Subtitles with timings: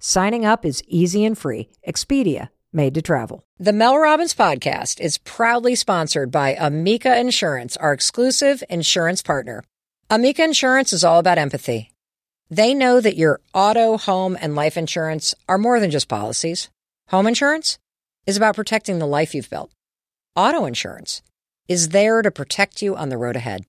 [0.00, 1.70] Signing up is easy and free.
[1.86, 3.44] Expedia, made to travel.
[3.58, 9.64] The Mel Robbins podcast is proudly sponsored by Amica Insurance, our exclusive insurance partner.
[10.08, 11.90] Amica Insurance is all about empathy.
[12.48, 16.70] They know that your auto, home, and life insurance are more than just policies.
[17.08, 17.80] Home insurance
[18.24, 19.72] is about protecting the life you've built.
[20.36, 21.22] Auto insurance
[21.66, 23.66] is there to protect you on the road ahead.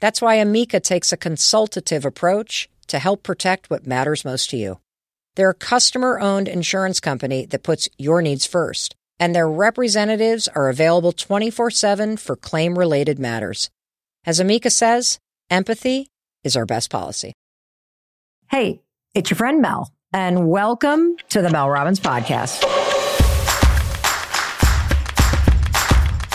[0.00, 4.80] That's why Amica takes a consultative approach to help protect what matters most to you.
[5.38, 10.68] They're a customer owned insurance company that puts your needs first, and their representatives are
[10.68, 13.70] available 24 7 for claim related matters.
[14.26, 16.08] As Amica says, empathy
[16.42, 17.34] is our best policy.
[18.50, 18.80] Hey,
[19.14, 22.64] it's your friend Mel, and welcome to the Mel Robbins Podcast.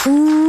[0.08, 0.43] Ooh,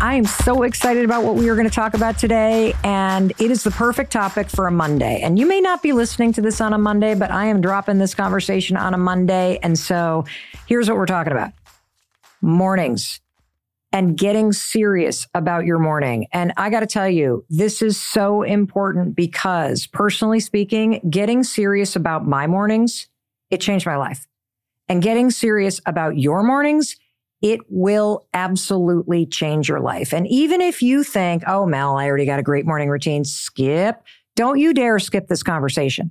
[0.00, 2.72] I am so excited about what we are going to talk about today.
[2.84, 5.20] And it is the perfect topic for a Monday.
[5.22, 7.98] And you may not be listening to this on a Monday, but I am dropping
[7.98, 9.58] this conversation on a Monday.
[9.60, 10.24] And so
[10.66, 11.52] here's what we're talking about
[12.40, 13.20] mornings
[13.92, 16.28] and getting serious about your morning.
[16.32, 21.96] And I got to tell you, this is so important because personally speaking, getting serious
[21.96, 23.08] about my mornings,
[23.50, 24.28] it changed my life.
[24.88, 26.96] And getting serious about your mornings,
[27.40, 30.12] it will absolutely change your life.
[30.12, 34.02] And even if you think, oh, Mel, I already got a great morning routine, skip,
[34.34, 36.10] don't you dare skip this conversation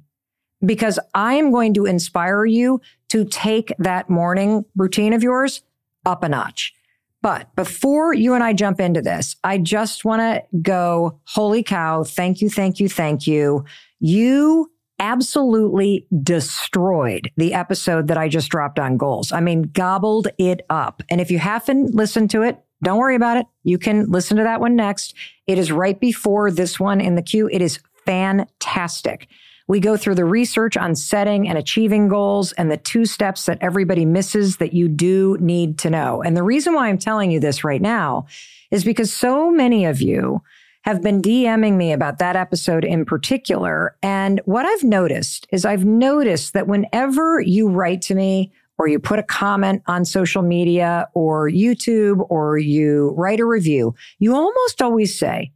[0.65, 5.61] because I am going to inspire you to take that morning routine of yours
[6.05, 6.73] up a notch.
[7.21, 12.03] But before you and I jump into this, I just want to go, holy cow,
[12.03, 13.65] thank you, thank you, thank you.
[13.99, 19.31] You absolutely destroyed the episode that I just dropped on goals.
[19.31, 21.03] I mean, gobbled it up.
[21.09, 23.45] And if you haven't listened to it, don't worry about it.
[23.63, 25.15] You can listen to that one next.
[25.47, 27.49] It is right before this one in the queue.
[27.51, 29.27] It is fantastic.
[29.67, 33.57] We go through the research on setting and achieving goals and the two steps that
[33.59, 36.21] everybody misses that you do need to know.
[36.21, 38.27] And the reason why I'm telling you this right now
[38.71, 40.41] is because so many of you
[40.87, 43.97] have been DMing me about that episode in particular.
[44.01, 48.97] And what I've noticed is I've noticed that whenever you write to me or you
[48.97, 54.81] put a comment on social media or YouTube or you write a review, you almost
[54.81, 55.51] always say,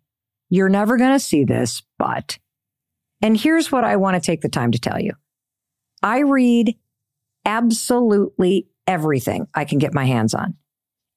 [0.50, 2.38] You're never going to see this, but.
[3.22, 5.14] And here's what I want to take the time to tell you
[6.04, 6.76] I read
[7.46, 10.58] absolutely everything I can get my hands on.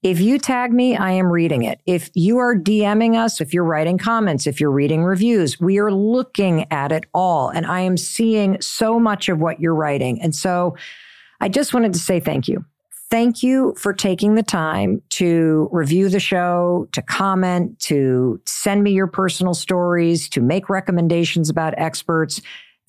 [0.05, 1.81] If you tag me, I am reading it.
[1.87, 5.91] If you are DMing us, if you're writing comments, if you're reading reviews, we are
[5.91, 7.49] looking at it all.
[7.49, 10.21] And I am seeing so much of what you're writing.
[10.21, 10.77] And so
[11.41, 12.67] I just wanted to say thank you.
[13.09, 18.91] Thank you for taking the time to review the show, to comment, to send me
[18.91, 22.43] your personal stories, to make recommendations about experts.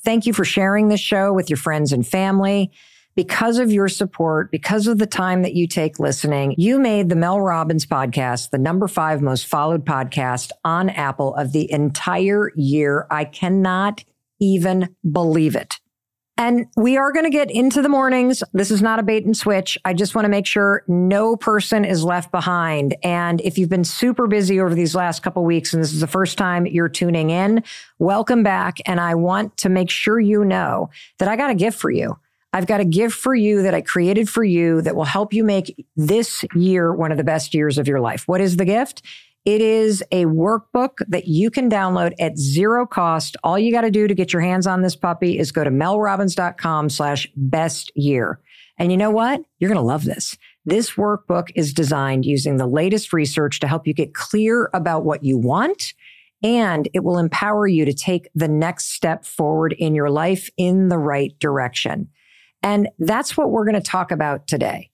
[0.03, 2.74] Thank you for sharing this show with your friends and family
[3.16, 7.16] because of your support, because of the time that you take listening, you made the
[7.16, 13.08] Mel Robbins podcast the number five most followed podcast on Apple of the entire year.
[13.09, 14.03] I cannot
[14.40, 15.80] even believe it.
[16.38, 18.44] And we are going to get into the mornings.
[18.52, 19.78] This is not a bait and switch.
[19.86, 22.94] I just want to make sure no person is left behind.
[23.03, 26.08] And if you've been super busy over these last couple weeks and this is the
[26.08, 27.64] first time you're tuning in,
[28.00, 28.80] welcome back.
[28.86, 30.90] And I want to make sure you know
[31.20, 32.18] that I got a gift for you.
[32.56, 35.44] I've got a gift for you that I created for you that will help you
[35.44, 38.30] make this year one of the best years of your life.
[38.30, 39.02] What is the gift?
[39.44, 43.36] It is a workbook that you can download at zero cost.
[43.44, 45.70] All you got to do to get your hands on this puppy is go to
[45.70, 48.40] melrobbins.com slash best year.
[48.78, 49.41] And you know what?
[49.59, 50.38] You're going to love this.
[50.64, 55.26] This workbook is designed using the latest research to help you get clear about what
[55.26, 55.94] you want.
[56.41, 60.88] And it will empower you to take the next step forward in your life in
[60.88, 62.08] the right direction.
[62.66, 64.90] And that's what we're going to talk about today.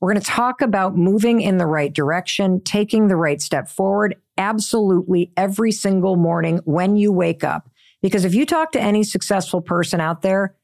[0.00, 4.14] We're going to talk about moving in the right direction, taking the right step forward
[4.38, 7.68] absolutely every single morning when you wake up.
[8.02, 10.54] Because if you talk to any successful person out there,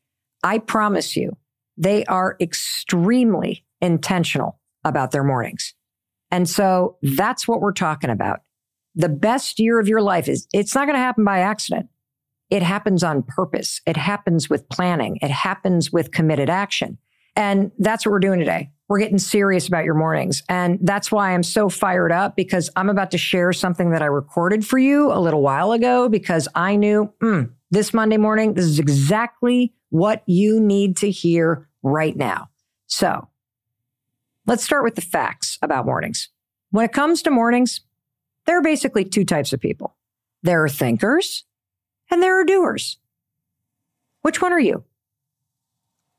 [0.44, 1.36] I promise you,
[1.76, 5.74] they are extremely intentional about their mornings.
[6.30, 8.42] And so that's what we're talking about.
[8.94, 11.88] The best year of your life is, it's not going to happen by accident.
[12.54, 13.80] It happens on purpose.
[13.84, 15.18] It happens with planning.
[15.20, 16.98] It happens with committed action.
[17.34, 18.70] And that's what we're doing today.
[18.86, 20.44] We're getting serious about your mornings.
[20.48, 24.06] And that's why I'm so fired up because I'm about to share something that I
[24.06, 28.66] recorded for you a little while ago because I knew mm, this Monday morning, this
[28.66, 32.50] is exactly what you need to hear right now.
[32.86, 33.26] So
[34.46, 36.28] let's start with the facts about mornings.
[36.70, 37.80] When it comes to mornings,
[38.46, 39.96] there are basically two types of people.
[40.44, 41.42] There are thinkers
[42.10, 42.98] and there are doers.
[44.22, 44.84] Which one are you?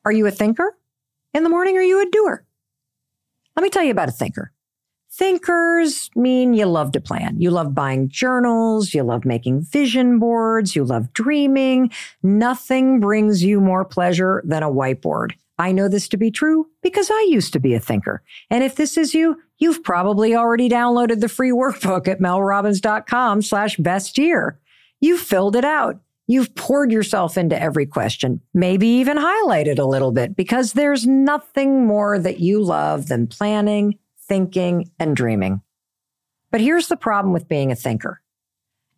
[0.05, 0.77] Are you a thinker
[1.33, 2.45] in the morning or are you a doer?
[3.55, 4.51] Let me tell you about a thinker.
[5.11, 7.39] Thinkers mean you love to plan.
[7.39, 8.93] You love buying journals.
[8.93, 10.75] You love making vision boards.
[10.75, 11.89] You love dreaming.
[12.21, 15.31] Nothing brings you more pleasure than a whiteboard.
[15.57, 18.23] I know this to be true because I used to be a thinker.
[18.49, 23.77] And if this is you, you've probably already downloaded the free workbook at melrobbins.com slash
[23.77, 24.59] best year.
[25.01, 25.99] You've filled it out.
[26.27, 31.85] You've poured yourself into every question, maybe even highlighted a little bit because there's nothing
[31.85, 35.61] more that you love than planning, thinking, and dreaming.
[36.49, 38.21] But here's the problem with being a thinker.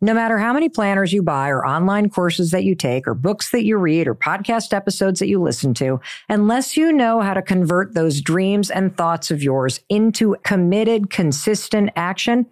[0.00, 3.50] No matter how many planners you buy or online courses that you take or books
[3.50, 7.42] that you read or podcast episodes that you listen to, unless you know how to
[7.42, 12.46] convert those dreams and thoughts of yours into committed, consistent action,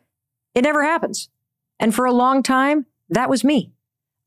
[0.56, 1.28] it never happens.
[1.78, 3.72] And for a long time, that was me.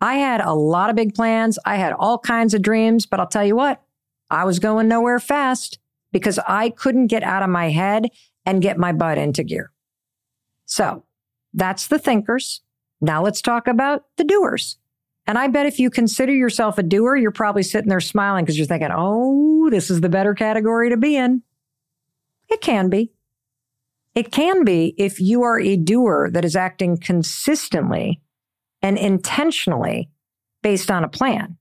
[0.01, 1.59] I had a lot of big plans.
[1.65, 3.81] I had all kinds of dreams, but I'll tell you what,
[4.29, 5.79] I was going nowhere fast
[6.11, 8.07] because I couldn't get out of my head
[8.45, 9.71] and get my butt into gear.
[10.65, 11.03] So
[11.53, 12.61] that's the thinkers.
[13.01, 14.77] Now let's talk about the doers.
[15.27, 18.57] And I bet if you consider yourself a doer, you're probably sitting there smiling because
[18.57, 21.43] you're thinking, oh, this is the better category to be in.
[22.49, 23.11] It can be.
[24.15, 28.21] It can be if you are a doer that is acting consistently
[28.81, 30.09] and intentionally
[30.61, 31.57] based on a plan.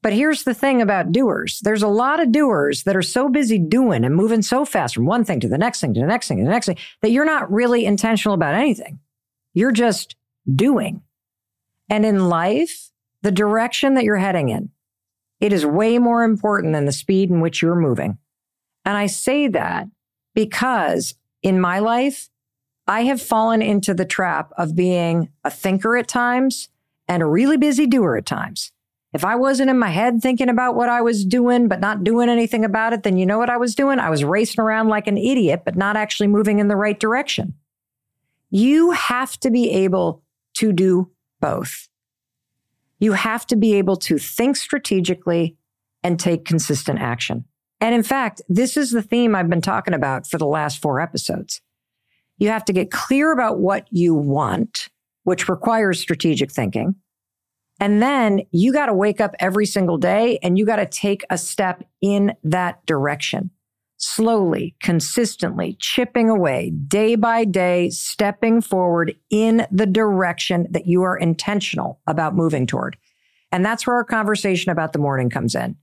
[0.00, 1.60] But here's the thing about doers.
[1.62, 5.06] There's a lot of doers that are so busy doing and moving so fast from
[5.06, 7.10] one thing to the next thing to the next thing to the next thing that
[7.10, 9.00] you're not really intentional about anything.
[9.54, 10.14] You're just
[10.54, 11.02] doing.
[11.90, 12.90] And in life,
[13.22, 14.70] the direction that you're heading in,
[15.40, 18.18] it is way more important than the speed in which you're moving.
[18.84, 19.88] And I say that
[20.34, 22.28] because in my life,
[22.88, 26.70] I have fallen into the trap of being a thinker at times
[27.06, 28.72] and a really busy doer at times.
[29.12, 32.30] If I wasn't in my head thinking about what I was doing, but not doing
[32.30, 33.98] anything about it, then you know what I was doing?
[33.98, 37.54] I was racing around like an idiot, but not actually moving in the right direction.
[38.50, 40.22] You have to be able
[40.54, 41.10] to do
[41.40, 41.88] both.
[42.98, 45.56] You have to be able to think strategically
[46.02, 47.44] and take consistent action.
[47.80, 51.00] And in fact, this is the theme I've been talking about for the last four
[51.00, 51.60] episodes.
[52.38, 54.88] You have to get clear about what you want,
[55.24, 56.94] which requires strategic thinking.
[57.80, 61.24] And then you got to wake up every single day and you got to take
[61.30, 63.50] a step in that direction
[63.98, 71.16] slowly, consistently chipping away day by day, stepping forward in the direction that you are
[71.16, 72.96] intentional about moving toward.
[73.50, 75.76] And that's where our conversation about the morning comes in.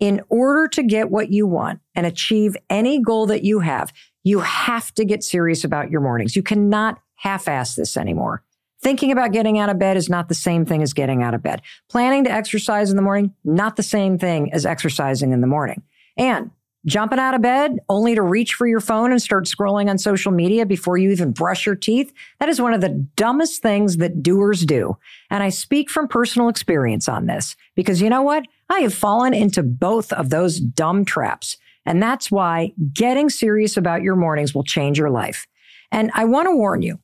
[0.00, 4.40] In order to get what you want and achieve any goal that you have, you
[4.40, 6.36] have to get serious about your mornings.
[6.36, 8.42] You cannot half ass this anymore.
[8.80, 11.42] Thinking about getting out of bed is not the same thing as getting out of
[11.42, 11.62] bed.
[11.88, 15.82] Planning to exercise in the morning, not the same thing as exercising in the morning.
[16.16, 16.50] And
[16.84, 20.32] Jumping out of bed only to reach for your phone and start scrolling on social
[20.32, 22.12] media before you even brush your teeth.
[22.40, 24.96] That is one of the dumbest things that doers do.
[25.30, 28.46] And I speak from personal experience on this because you know what?
[28.68, 31.56] I have fallen into both of those dumb traps.
[31.84, 35.46] And that's why getting serious about your mornings will change your life.
[35.90, 36.98] And I want to warn you,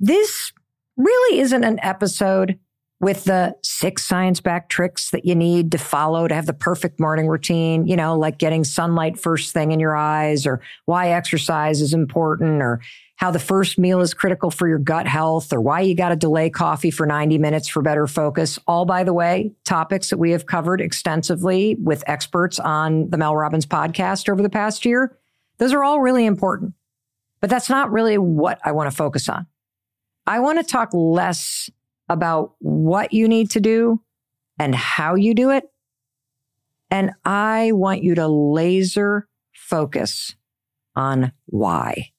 [0.00, 0.52] this
[0.96, 2.58] really isn't an episode
[3.04, 6.98] with the six science backed tricks that you need to follow to have the perfect
[6.98, 11.82] morning routine, you know, like getting sunlight first thing in your eyes or why exercise
[11.82, 12.80] is important or
[13.16, 16.16] how the first meal is critical for your gut health or why you got to
[16.16, 18.58] delay coffee for 90 minutes for better focus.
[18.66, 23.36] All by the way, topics that we have covered extensively with experts on the Mel
[23.36, 25.14] Robbins podcast over the past year.
[25.58, 26.72] Those are all really important,
[27.42, 29.46] but that's not really what I want to focus on.
[30.26, 31.68] I want to talk less
[32.08, 34.00] about what you need to do
[34.58, 35.64] and how you do it.
[36.90, 40.34] And I want you to laser focus
[40.94, 42.10] on why.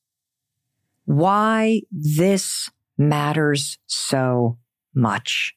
[1.06, 4.58] Why this matters so
[4.94, 5.56] much.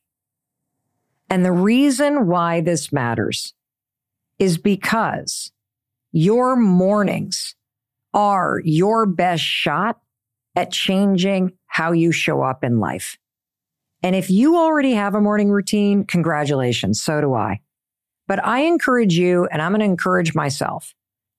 [1.30, 3.54] And the reason why this matters
[4.38, 5.52] is because
[6.12, 7.54] your mornings
[8.14, 10.00] are your best shot
[10.56, 13.18] at changing how you show up in life.
[14.02, 17.02] And if you already have a morning routine, congratulations.
[17.02, 17.60] So do I.
[18.26, 20.94] But I encourage you, and I'm going to encourage myself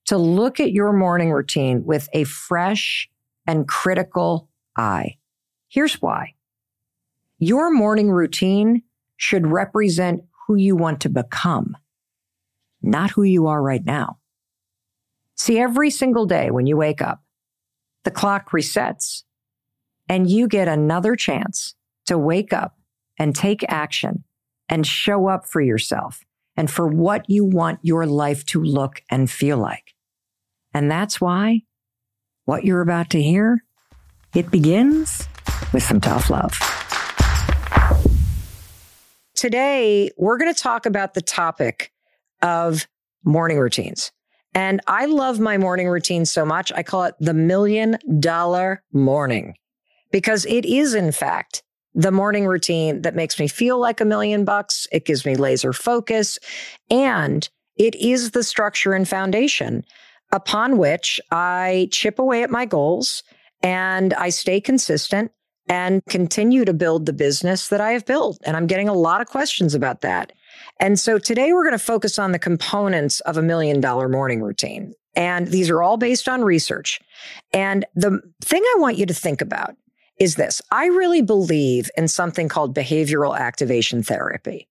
[0.05, 3.09] to look at your morning routine with a fresh
[3.45, 5.17] and critical eye.
[5.69, 6.33] Here's why.
[7.37, 8.83] Your morning routine
[9.17, 11.77] should represent who you want to become,
[12.81, 14.17] not who you are right now.
[15.35, 17.23] See, every single day when you wake up,
[18.03, 19.23] the clock resets
[20.09, 21.75] and you get another chance
[22.09, 22.75] to wake up
[23.17, 24.23] and take action
[24.67, 26.25] and show up for yourself
[26.57, 29.95] and for what you want your life to look and feel like.
[30.73, 31.61] And that's why
[32.45, 33.63] what you're about to hear,
[34.33, 35.27] it begins
[35.71, 36.51] with some tough love.
[39.35, 41.91] Today, we're going to talk about the topic
[42.41, 42.87] of
[43.23, 44.11] morning routines.
[44.55, 46.71] And I love my morning routine so much.
[46.75, 49.55] I call it the million dollar morning
[50.11, 51.61] because it is, in fact,
[51.93, 54.87] the morning routine that makes me feel like a million bucks.
[54.91, 56.37] It gives me laser focus
[56.89, 59.83] and it is the structure and foundation
[60.31, 63.23] upon which I chip away at my goals
[63.63, 65.31] and I stay consistent
[65.67, 68.39] and continue to build the business that I have built.
[68.43, 70.31] And I'm getting a lot of questions about that.
[70.79, 74.41] And so today we're going to focus on the components of a million dollar morning
[74.41, 74.93] routine.
[75.15, 76.99] And these are all based on research.
[77.53, 79.75] And the thing I want you to think about
[80.19, 84.67] is this I really believe in something called behavioral activation therapy.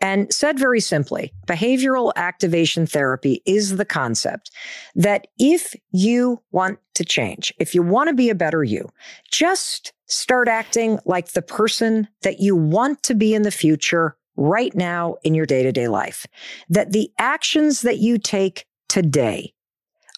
[0.00, 4.50] And said very simply, behavioral activation therapy is the concept
[4.94, 8.88] that if you want to change, if you want to be a better you,
[9.30, 14.74] just start acting like the person that you want to be in the future right
[14.74, 16.26] now in your day to day life.
[16.68, 19.54] That the actions that you take today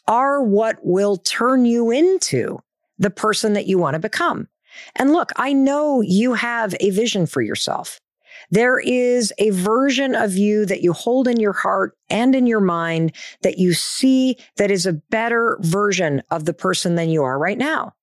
[0.07, 2.59] are what will turn you into
[2.99, 4.49] the person that you want to become.
[4.97, 8.01] And look, I know you have a vision for yourself.
[8.51, 12.61] There is a version of you that you hold in your heart and in your
[12.61, 17.39] mind that you see that is a better version of the person than you are
[17.39, 17.95] right now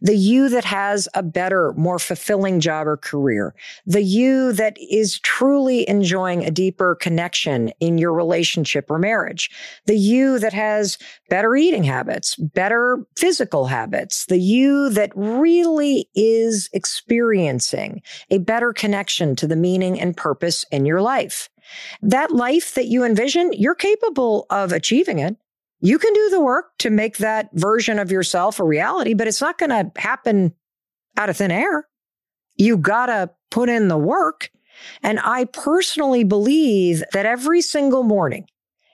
[0.00, 3.54] the you that has a better, more fulfilling job or career,
[3.86, 9.50] the you that is truly enjoying a deeper connection in your relationship or marriage,
[9.86, 10.98] the you that has
[11.28, 19.36] better eating habits, better physical habits, the you that really is experiencing a better connection
[19.36, 21.48] to the meaning and purpose in your life.
[22.02, 25.36] That life that you envision, you're capable of achieving it.
[25.86, 29.40] You can do the work to make that version of yourself a reality, but it's
[29.40, 30.52] not going to happen
[31.16, 31.86] out of thin air.
[32.56, 34.50] You got to put in the work.
[35.04, 38.48] And I personally believe that every single morning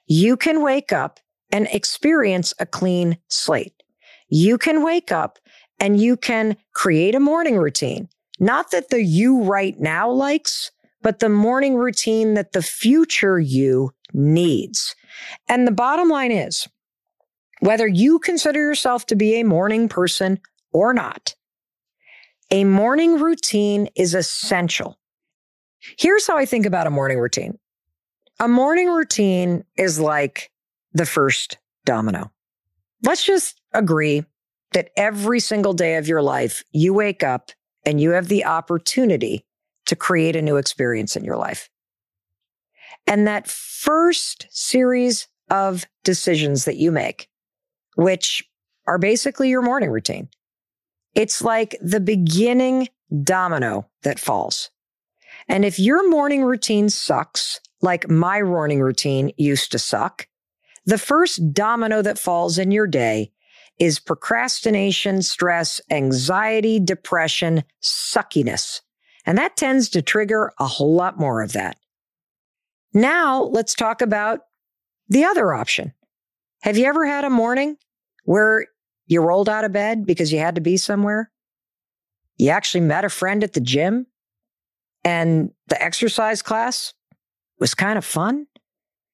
[0.07, 1.19] you can wake up
[1.51, 3.83] and experience a clean slate.
[4.29, 5.39] You can wake up
[5.81, 8.07] and you can create a morning routine.
[8.39, 10.71] Not that the you right now likes,
[11.01, 14.95] but the morning routine that the future you needs.
[15.49, 16.69] And the bottom line is
[17.63, 20.41] whether you consider yourself to be a morning person
[20.73, 21.37] or not,
[22.51, 24.99] a morning routine is essential.
[25.97, 27.61] Here's how I think about a morning routine.
[28.41, 30.51] A morning routine is like
[30.93, 32.33] the first domino.
[33.05, 34.25] Let's just agree
[34.73, 37.53] that every single day of your life, you wake up
[37.87, 39.47] and you have the opportunity
[39.87, 41.71] to create a new experience in your life.
[43.07, 47.29] And that first series of decisions that you make,
[47.95, 48.45] which
[48.87, 50.29] are basically your morning routine,
[51.15, 52.89] it's like the beginning
[53.23, 54.71] domino that falls.
[55.49, 60.27] And if your morning routine sucks, like my morning routine used to suck,
[60.85, 63.33] the first domino that falls in your day
[63.79, 68.81] is procrastination, stress, anxiety, depression, suckiness.
[69.27, 71.77] And that tends to trigger a whole lot more of that.
[72.93, 74.41] Now let's talk about
[75.09, 75.93] the other option.
[76.63, 77.77] Have you ever had a morning
[78.25, 78.67] where
[79.07, 81.31] you rolled out of bed because you had to be somewhere?
[82.37, 84.07] You actually met a friend at the gym
[85.05, 86.95] and the exercise class
[87.59, 88.47] was kind of fun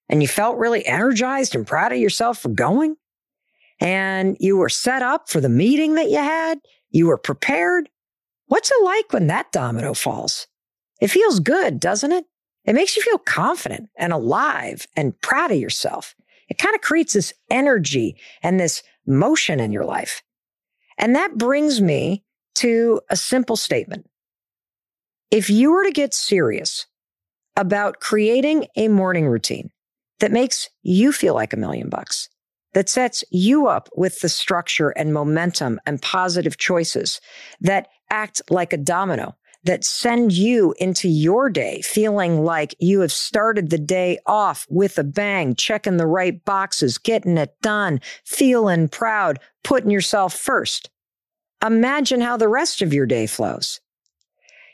[0.09, 2.97] and you felt really energized and proud of yourself for going
[3.81, 6.59] and you were set up for the meeting that you had.
[6.91, 7.89] You were prepared
[8.49, 10.47] What's it like when that domino falls?
[11.01, 12.25] It feels good, doesn't it?
[12.65, 16.15] It makes you feel confident and alive and proud of yourself.
[16.49, 20.23] It kind of creates this energy and this motion in your life.
[20.97, 22.25] And that brings me
[22.57, 24.09] to a simple statement.
[25.31, 26.87] If you were to get serious
[27.57, 29.71] about creating a morning routine
[30.21, 32.29] that makes you feel like a million bucks,
[32.75, 37.21] that sets you up with the structure and momentum and positive choices
[37.61, 43.13] that act like a domino that send you into your day feeling like you have
[43.13, 48.89] started the day off with a bang, checking the right boxes, getting it done, feeling
[48.89, 50.91] proud, putting yourself first.
[51.65, 53.81] Imagine how the rest of your day flows.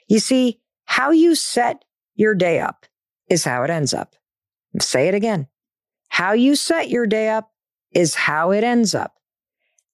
[0.09, 2.87] You see, how you set your day up
[3.31, 4.15] is how it ends up.
[4.81, 5.47] Say it again.
[6.09, 7.51] How you set your day up
[7.93, 9.15] is how it ends up.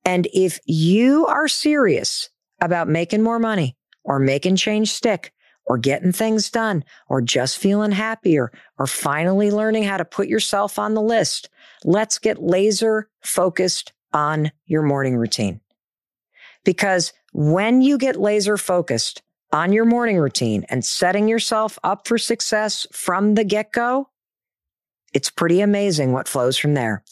[0.04, 2.28] And if you are serious
[2.60, 5.32] about making more money or making change stick
[5.66, 10.78] or getting things done or just feeling happier or finally learning how to put yourself
[10.78, 11.48] on the list,
[11.84, 15.60] let's get laser focused on your morning routine.
[16.64, 22.18] Because when you get laser focused on your morning routine and setting yourself up for
[22.18, 24.08] success from the get go,
[25.12, 27.02] it's pretty amazing what flows from there.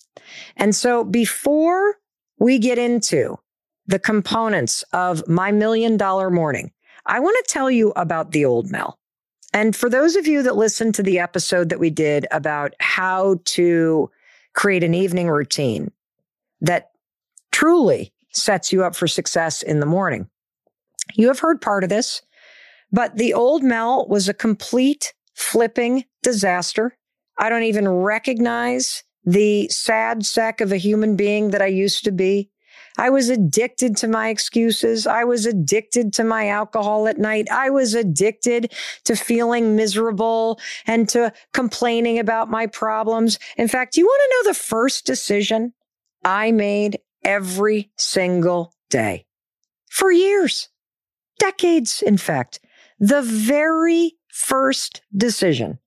[0.56, 1.96] And so before
[2.38, 3.38] we get into
[3.86, 6.70] the components of my million dollar morning,
[7.08, 8.98] I want to tell you about the old Mel.
[9.54, 13.40] And for those of you that listened to the episode that we did about how
[13.46, 14.10] to
[14.54, 15.90] create an evening routine
[16.60, 16.90] that
[17.50, 20.28] truly sets you up for success in the morning,
[21.14, 22.20] you have heard part of this,
[22.92, 26.96] but the old Mel was a complete flipping disaster.
[27.38, 32.12] I don't even recognize the sad sack of a human being that I used to
[32.12, 32.50] be.
[32.98, 35.06] I was addicted to my excuses.
[35.06, 37.48] I was addicted to my alcohol at night.
[37.50, 38.72] I was addicted
[39.04, 43.38] to feeling miserable and to complaining about my problems.
[43.56, 45.72] In fact, you want to know the first decision
[46.24, 49.26] I made every single day
[49.88, 50.68] for years,
[51.38, 52.58] decades, in fact.
[52.98, 55.78] The very first decision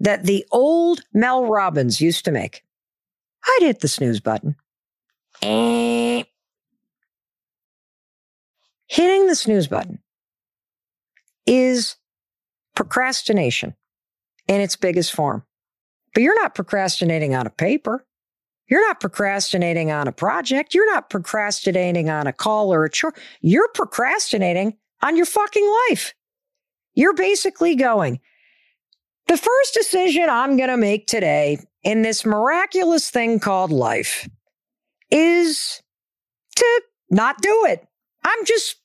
[0.00, 2.64] that the old Mel Robbins used to make,
[3.44, 4.56] I'd hit the snooze button.
[5.42, 6.24] Eh.
[8.90, 10.00] Hitting the snooze button
[11.46, 11.94] is
[12.74, 13.76] procrastination
[14.48, 15.44] in its biggest form.
[16.12, 18.04] But you're not procrastinating on a paper.
[18.66, 20.74] You're not procrastinating on a project.
[20.74, 23.14] You're not procrastinating on a call or a chore.
[23.42, 26.12] You're procrastinating on your fucking life.
[26.94, 28.18] You're basically going,
[29.28, 34.28] the first decision I'm going to make today in this miraculous thing called life
[35.12, 35.80] is
[36.56, 37.86] to not do it.
[38.24, 38.79] I'm just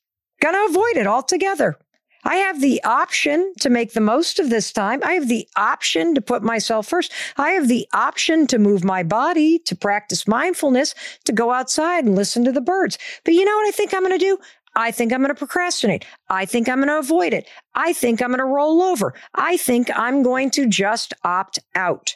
[0.51, 1.77] going to avoid it altogether.
[2.23, 4.99] I have the option to make the most of this time.
[5.03, 7.11] I have the option to put myself first.
[7.37, 12.15] I have the option to move my body, to practice mindfulness, to go outside and
[12.15, 12.97] listen to the birds.
[13.23, 14.39] But you know what I think I'm going to do?
[14.75, 16.03] I think I'm going to procrastinate.
[16.29, 17.47] I think I'm going to avoid it.
[17.75, 19.13] I think I'm going to roll over.
[19.35, 22.15] I think I'm going to just opt out.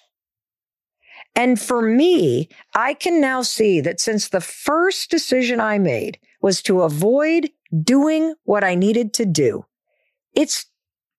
[1.36, 6.62] And for me, I can now see that since the first decision I made was
[6.64, 7.50] to avoid
[7.84, 9.66] doing what I needed to do,
[10.34, 10.66] it's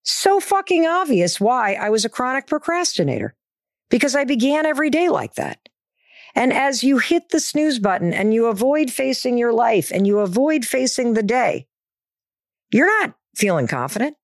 [0.03, 3.35] so fucking obvious why I was a chronic procrastinator
[3.91, 5.69] because I began every day like that.
[6.35, 10.21] And as you hit the snooze button and you avoid facing your life and you
[10.21, 11.67] avoid facing the day,
[12.73, 14.17] you're not feeling confident.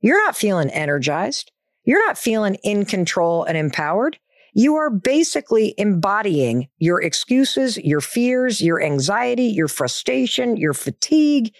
[0.00, 1.50] You're not feeling energized.
[1.84, 4.18] You're not feeling in control and empowered.
[4.54, 11.52] You are basically embodying your excuses, your fears, your anxiety, your frustration, your fatigue.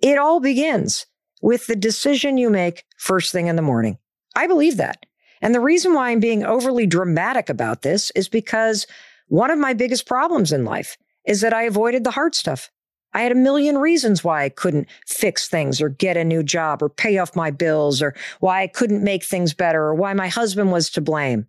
[0.00, 1.06] It all begins
[1.42, 3.98] with the decision you make first thing in the morning.
[4.36, 5.04] I believe that.
[5.40, 8.86] And the reason why I'm being overly dramatic about this is because
[9.26, 12.70] one of my biggest problems in life is that I avoided the hard stuff.
[13.14, 16.82] I had a million reasons why I couldn't fix things or get a new job
[16.82, 20.28] or pay off my bills or why I couldn't make things better or why my
[20.28, 21.48] husband was to blame.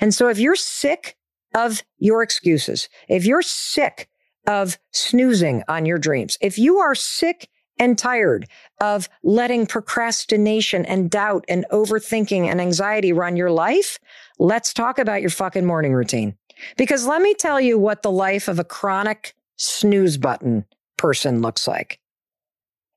[0.00, 1.16] And so if you're sick
[1.54, 4.08] of your excuses, if you're sick
[4.46, 8.46] of snoozing on your dreams, if you are sick and tired
[8.80, 13.98] of letting procrastination and doubt and overthinking and anxiety run your life,
[14.38, 16.36] let's talk about your fucking morning routine.
[16.76, 20.64] Because let me tell you what the life of a chronic snooze button
[20.96, 22.00] person looks like.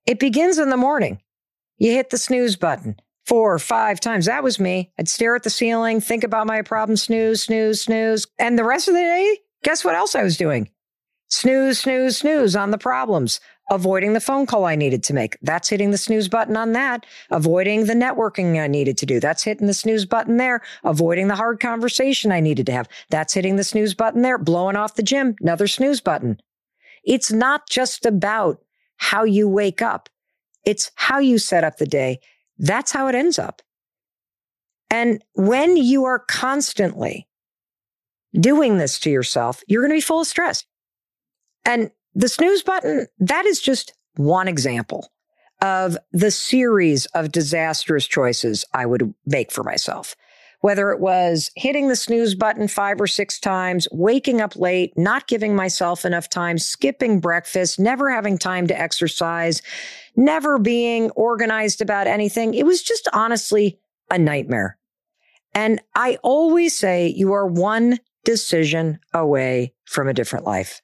[0.06, 1.22] It begins in the morning.
[1.78, 4.26] You hit the snooze button four or five times.
[4.26, 4.92] That was me.
[5.00, 8.28] I'd stare at the ceiling, think about my problem, snooze, snooze, snooze.
[8.40, 10.70] And the rest of the day, guess what else I was doing?
[11.30, 13.40] Snooze, snooze, snooze on the problems
[13.72, 15.38] avoiding the phone call I needed to make.
[15.42, 17.06] That's hitting the snooze button on that.
[17.32, 19.20] Avoiding the networking I needed to do.
[19.20, 20.62] That's hitting the snooze button there.
[20.84, 22.90] Avoiding the hard conversation I needed to have.
[23.10, 24.38] That's hitting the snooze button there.
[24.38, 25.36] Blowing off the gym.
[25.42, 26.40] Another snooze button.
[27.04, 28.62] It's not just about
[28.98, 30.10] how you wake up.
[30.66, 32.20] It's how you set up the day.
[32.62, 33.62] That's how it ends up.
[34.92, 37.28] And when you are constantly
[38.40, 40.64] doing this to yourself, you're going to be full of stress.
[41.66, 45.12] And the snooze button, that is just one example
[45.62, 50.16] of the series of disastrous choices I would make for myself.
[50.62, 55.28] Whether it was hitting the snooze button five or six times, waking up late, not
[55.28, 59.62] giving myself enough time, skipping breakfast, never having time to exercise,
[60.16, 62.54] never being organized about anything.
[62.54, 64.78] It was just honestly a nightmare.
[65.54, 70.82] And I always say you are one decision away from a different life.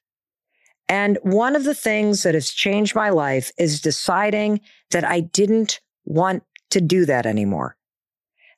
[0.88, 4.60] And one of the things that has changed my life is deciding
[4.90, 7.76] that I didn't want to do that anymore.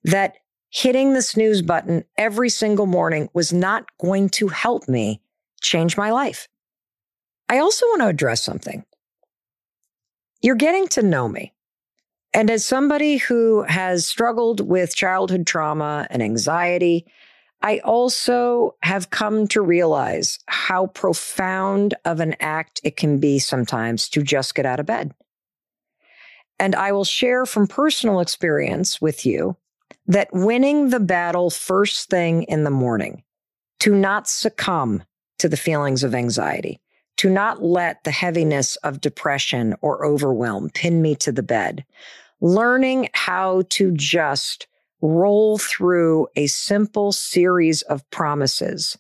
[0.05, 0.37] That
[0.71, 5.21] hitting the snooze button every single morning was not going to help me
[5.61, 6.49] change my life.
[7.49, 8.85] I also want to address something.
[10.41, 11.53] You're getting to know me.
[12.33, 17.05] And as somebody who has struggled with childhood trauma and anxiety,
[17.61, 24.09] I also have come to realize how profound of an act it can be sometimes
[24.11, 25.13] to just get out of bed.
[26.61, 29.57] And I will share from personal experience with you
[30.11, 33.23] that winning the battle first thing in the morning,
[33.79, 35.05] to not succumb
[35.39, 36.81] to the feelings of anxiety,
[37.17, 41.85] to not let the heaviness of depression or overwhelm pin me to the bed,
[42.41, 44.67] learning how to just
[45.01, 48.99] roll through a simple series of promises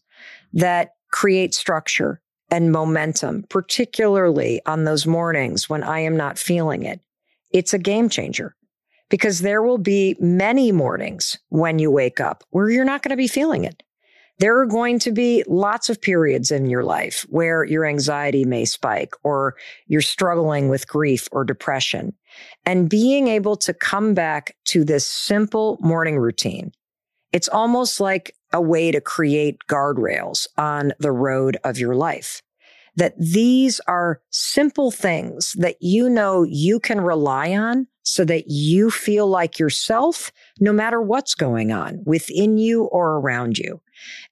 [0.52, 2.20] that create structure
[2.52, 7.00] and momentum, particularly on those mornings when I am not feeling it.
[7.52, 8.54] It's a game changer
[9.10, 13.16] because there will be many mornings when you wake up where you're not going to
[13.16, 13.82] be feeling it.
[14.38, 18.64] There are going to be lots of periods in your life where your anxiety may
[18.64, 19.54] spike or
[19.86, 22.14] you're struggling with grief or depression.
[22.64, 26.72] And being able to come back to this simple morning routine,
[27.32, 32.40] it's almost like a way to create guardrails on the road of your life.
[32.96, 38.90] That these are simple things that you know you can rely on so that you
[38.90, 43.80] feel like yourself no matter what's going on within you or around you.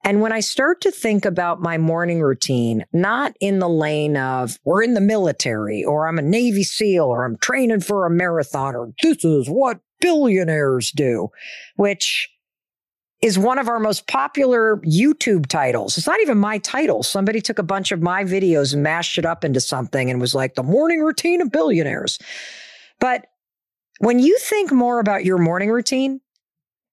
[0.05, 4.59] And when I start to think about my morning routine, not in the lane of
[4.64, 8.75] we're in the military or I'm a Navy SEAL or I'm training for a marathon
[8.75, 11.29] or this is what billionaires do,
[11.77, 12.29] which
[13.20, 15.98] is one of our most popular YouTube titles.
[15.98, 17.02] It's not even my title.
[17.02, 20.35] Somebody took a bunch of my videos and mashed it up into something and was
[20.35, 22.18] like the morning routine of billionaires.
[23.00, 23.26] But
[23.98, 26.20] when you think more about your morning routine,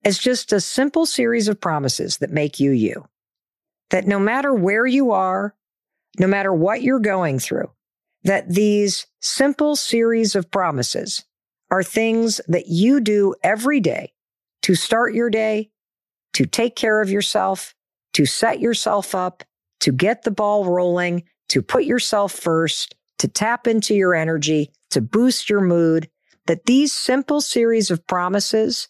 [0.05, 3.07] as just a simple series of promises that make you you.
[3.89, 5.55] That no matter where you are,
[6.19, 7.71] no matter what you're going through,
[8.23, 11.25] that these simple series of promises
[11.71, 14.13] are things that you do every day
[14.61, 15.71] to start your day,
[16.35, 17.73] to take care of yourself,
[18.13, 19.43] to set yourself up,
[19.79, 24.99] to get the ball rolling, to put yourself first, to tap into your energy, to
[24.99, 26.09] boost your mood,
[26.47, 28.89] that these simple series of promises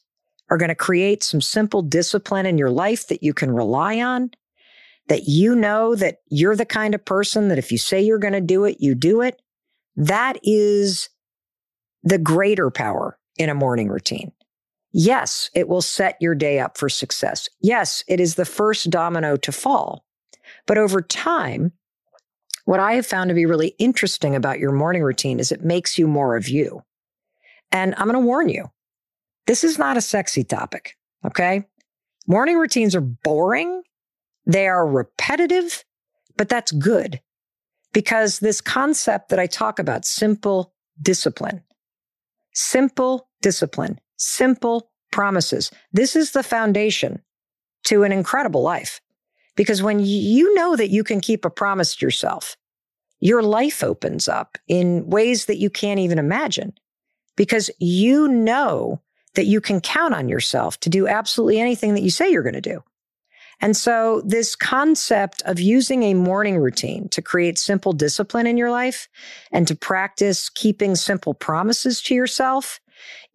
[0.49, 4.31] are going to create some simple discipline in your life that you can rely on,
[5.08, 8.34] that you know that you're the kind of person that if you say you're going
[8.34, 9.39] to do it, you do it.
[9.95, 11.10] That is
[12.03, 14.31] the greater power in a morning routine.
[14.97, 17.49] Yes, it will set your day up for success.
[17.60, 20.05] Yes, it is the first domino to fall.
[20.65, 21.73] But over time,
[22.63, 25.97] what I have found to be really interesting about your morning routine is it makes
[25.97, 26.81] you more of you.
[27.73, 28.71] And I'm going to warn you,
[29.47, 30.95] this is not a sexy topic.
[31.25, 31.65] Okay.
[32.25, 33.84] Morning routines are boring.
[34.45, 35.84] They are repetitive,
[36.38, 37.19] but that's good
[37.91, 41.63] because this concept that I talk about, simple discipline,
[42.53, 45.71] simple discipline, simple promises.
[45.91, 47.21] This is the foundation
[47.86, 49.01] to an incredible life.
[49.56, 52.58] Because when you know that you can keep a promise to yourself,
[53.19, 56.73] your life opens up in ways that you can't even imagine
[57.38, 59.01] because you know
[59.36, 62.54] that you can count on yourself to do absolutely anything that you say you're going
[62.54, 62.84] to do.
[63.62, 68.69] And so, this concept of using a morning routine to create simple discipline in your
[68.69, 69.08] life
[69.51, 72.82] and to practice keeping simple promises to yourself,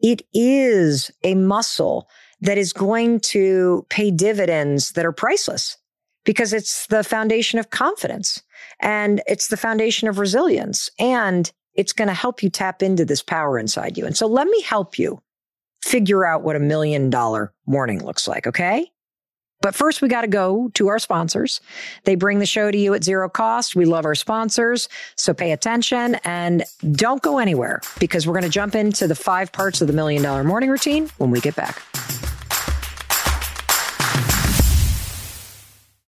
[0.01, 2.09] it is a muscle
[2.41, 5.77] that is going to pay dividends that are priceless
[6.25, 8.43] because it's the foundation of confidence
[8.81, 13.23] and it's the foundation of resilience and it's going to help you tap into this
[13.23, 14.07] power inside you.
[14.07, 15.21] And so, let me help you
[15.83, 18.91] figure out what a million dollar morning looks like, okay?
[19.63, 21.61] But first, we got to go to our sponsors.
[22.05, 23.77] They bring the show to you at zero cost.
[23.77, 28.49] We love our sponsors, so pay attention and don't go anywhere because we're going to
[28.49, 31.83] jump into the five parts of the million dollar morning routine when we get back.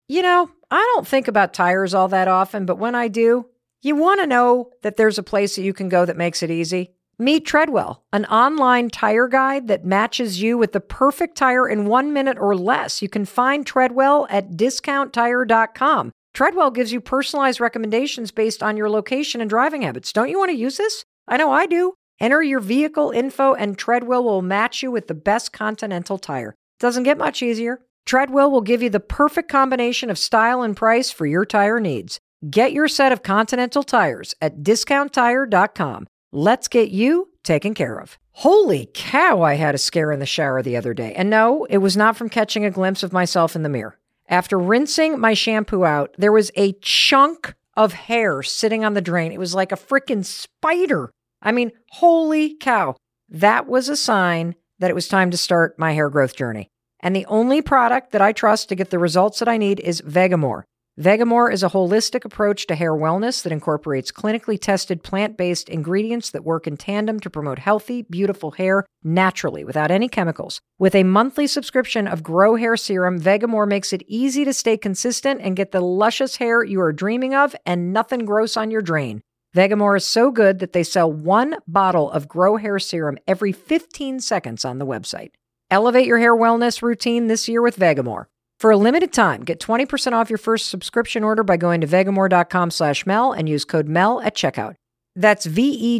[0.07, 3.45] You know, I don't think about tires all that often, but when I do,
[3.81, 6.49] you want to know that there's a place that you can go that makes it
[6.49, 6.95] easy.
[7.17, 12.11] Meet Treadwell, an online tire guide that matches you with the perfect tire in one
[12.11, 13.01] minute or less.
[13.01, 16.11] You can find Treadwell at discounttire.com.
[16.33, 20.11] Treadwell gives you personalized recommendations based on your location and driving habits.
[20.11, 21.05] Don't you want to use this?
[21.25, 21.93] I know I do.
[22.19, 26.53] Enter your vehicle info, and Treadwell will match you with the best Continental tire.
[26.81, 27.79] Doesn't get much easier.
[28.05, 32.19] Treadwell will give you the perfect combination of style and price for your tire needs.
[32.49, 36.07] Get your set of Continental tires at discounttire.com.
[36.37, 38.19] Let's get you taken care of.
[38.33, 41.13] Holy cow, I had a scare in the shower the other day.
[41.13, 43.97] And no, it was not from catching a glimpse of myself in the mirror.
[44.27, 49.31] After rinsing my shampoo out, there was a chunk of hair sitting on the drain.
[49.31, 51.09] It was like a freaking spider.
[51.41, 52.97] I mean, holy cow.
[53.29, 56.67] That was a sign that it was time to start my hair growth journey.
[56.99, 60.01] And the only product that I trust to get the results that I need is
[60.01, 60.63] Vegamour.
[60.97, 66.29] Vegamour is a holistic approach to hair wellness that incorporates clinically tested plant based ingredients
[66.31, 70.61] that work in tandem to promote healthy, beautiful hair naturally without any chemicals.
[70.79, 75.41] With a monthly subscription of Grow Hair Serum, Vegamour makes it easy to stay consistent
[75.43, 79.21] and get the luscious hair you are dreaming of and nothing gross on your drain.
[79.53, 84.21] Vegamour is so good that they sell one bottle of Grow Hair Serum every 15
[84.21, 85.31] seconds on the website.
[85.69, 88.27] Elevate your hair wellness routine this year with Vegamour.
[88.65, 92.71] For a limited time, get 20% off your first subscription order by going to vegamour.com
[92.71, 94.73] slash Mel and use code MEL at checkout.
[95.15, 95.99] That's V-E-G-A-M-O-U-R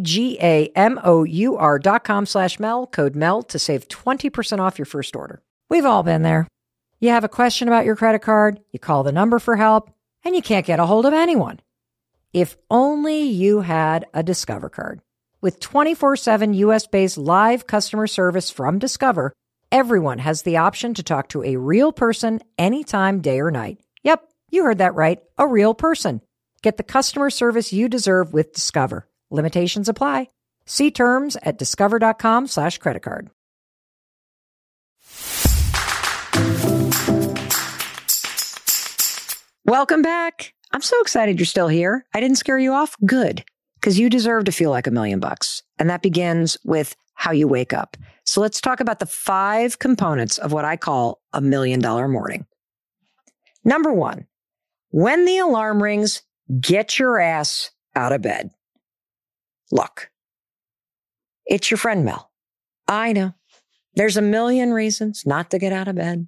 [1.78, 5.43] dot com slash Mel, code MEL to save 20% off your first order.
[5.69, 6.47] We've all been there.
[6.99, 9.91] You have a question about your credit card, you call the number for help,
[10.23, 11.60] and you can't get a hold of anyone.
[12.34, 15.01] If only you had a Discover card.
[15.39, 19.34] With 24-7 US-based live customer service from Discover,
[19.75, 23.77] everyone has the option to talk to a real person anytime, day or night.
[24.03, 25.19] Yep, you heard that right.
[25.38, 26.21] A real person.
[26.61, 29.05] Get the customer service you deserve with Discover.
[29.31, 30.29] Limitations apply.
[30.65, 33.29] See terms at discover.com slash credit card.
[39.65, 40.53] Welcome back.
[40.71, 42.05] I'm so excited you're still here.
[42.13, 42.95] I didn't scare you off.
[43.05, 43.43] Good.
[43.75, 45.63] Because you deserve to feel like a million bucks.
[45.77, 47.97] And that begins with how you wake up.
[48.25, 52.45] So let's talk about the five components of what I call a million dollar morning.
[53.63, 54.28] Number one,
[54.89, 56.21] when the alarm rings,
[56.60, 58.51] get your ass out of bed.
[59.71, 60.12] Look,
[61.45, 62.32] it's your friend Mel.
[62.88, 63.34] I know
[63.95, 66.28] there's a million reasons not to get out of bed.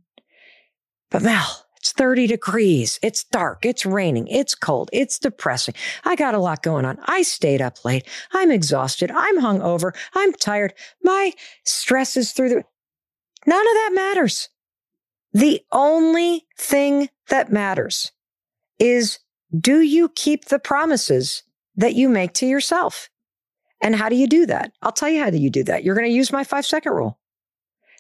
[1.12, 3.00] But Mel, it's 30 degrees.
[3.02, 3.65] It's dark.
[3.65, 4.28] It's raining.
[4.28, 4.89] It's cold.
[4.91, 5.73] It's depressing.
[6.04, 7.00] I got a lot going on.
[7.06, 8.06] I stayed up late.
[8.34, 9.10] I'm exhausted.
[9.10, 9.95] I'm hungover.
[10.13, 10.73] I'm tired.
[11.02, 11.32] My
[11.63, 12.63] stress is through the.
[13.45, 14.50] None of that matters.
[15.32, 18.12] The only thing that matters
[18.78, 19.19] is
[19.58, 21.43] do you keep the promises
[21.78, 23.10] that you make to yourself?
[23.82, 24.73] And how do you do that?
[24.82, 25.86] I'll tell you how do you do that.
[25.86, 27.17] You're going to use my five second rule.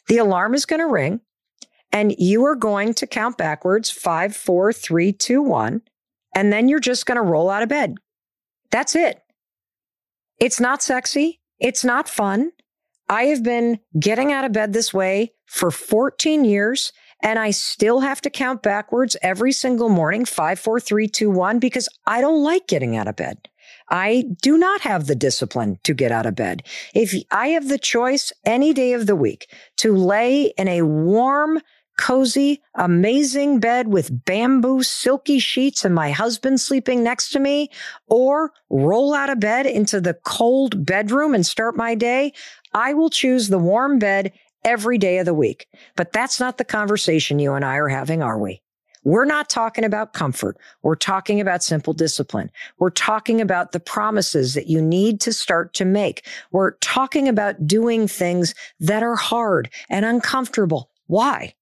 [0.09, 1.21] The alarm is going to ring
[1.91, 5.81] and you are going to count backwards five, four, three, two, one.
[6.35, 7.95] And then you're just going to roll out of bed.
[8.69, 9.21] That's it.
[10.39, 11.41] It's not sexy.
[11.59, 12.51] It's not fun.
[13.09, 16.91] I have been getting out of bed this way for 14 years
[17.23, 21.57] and I still have to count backwards every single morning, five, four, three, two, one,
[21.59, 23.49] because I don't like getting out of bed.
[23.89, 26.63] I do not have the discipline to get out of bed.
[26.93, 31.61] If I have the choice any day of the week to lay in a warm,
[31.97, 37.69] cozy, amazing bed with bamboo silky sheets and my husband sleeping next to me,
[38.07, 42.33] or roll out of bed into the cold bedroom and start my day,
[42.73, 44.31] I will choose the warm bed
[44.63, 45.67] every day of the week.
[45.95, 48.61] But that's not the conversation you and I are having, are we?
[49.03, 50.57] We're not talking about comfort.
[50.83, 52.51] We're talking about simple discipline.
[52.77, 56.25] We're talking about the promises that you need to start to make.
[56.51, 60.89] We're talking about doing things that are hard and uncomfortable.
[61.05, 61.53] Why?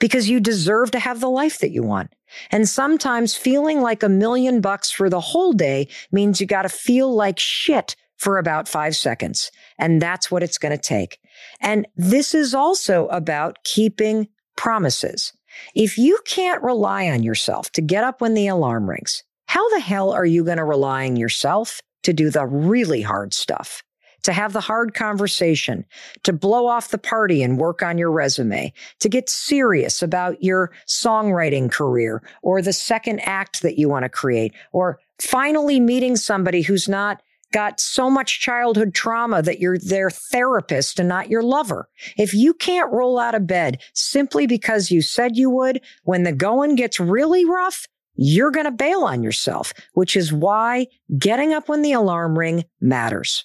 [0.00, 2.12] Because you deserve to have the life that you want.
[2.50, 6.68] And sometimes feeling like a million bucks for the whole day means you got to
[6.68, 9.50] feel like shit for about five seconds.
[9.78, 11.18] And that's what it's going to take.
[11.60, 15.32] And this is also about keeping promises.
[15.74, 19.80] If you can't rely on yourself to get up when the alarm rings, how the
[19.80, 23.82] hell are you going to rely on yourself to do the really hard stuff?
[24.22, 25.84] To have the hard conversation,
[26.22, 30.72] to blow off the party and work on your resume, to get serious about your
[30.86, 36.62] songwriting career or the second act that you want to create, or finally meeting somebody
[36.62, 41.88] who's not got so much childhood trauma that you're their therapist and not your lover.
[42.16, 46.32] If you can't roll out of bed simply because you said you would, when the
[46.32, 50.86] going gets really rough, you're going to bail on yourself, which is why
[51.18, 53.44] getting up when the alarm ring matters.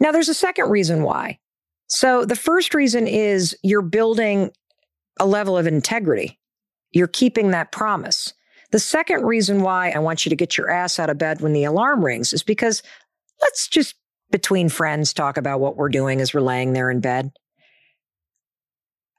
[0.00, 1.38] Now, there's a second reason why.
[1.86, 4.50] So, the first reason is you're building
[5.18, 6.38] a level of integrity,
[6.92, 8.32] you're keeping that promise.
[8.70, 11.52] The second reason why I want you to get your ass out of bed when
[11.52, 12.82] the alarm rings is because
[13.40, 13.96] let's just
[14.30, 17.32] between friends talk about what we're doing as we're laying there in bed.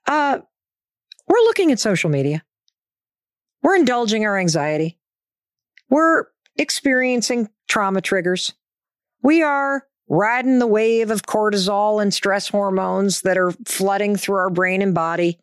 [0.07, 0.39] Uh,
[1.27, 2.43] we're looking at social media.
[3.61, 4.97] We're indulging our anxiety.
[5.89, 6.25] We're
[6.57, 8.53] experiencing trauma triggers.
[9.21, 14.49] We are riding the wave of cortisol and stress hormones that are flooding through our
[14.49, 15.39] brain and body.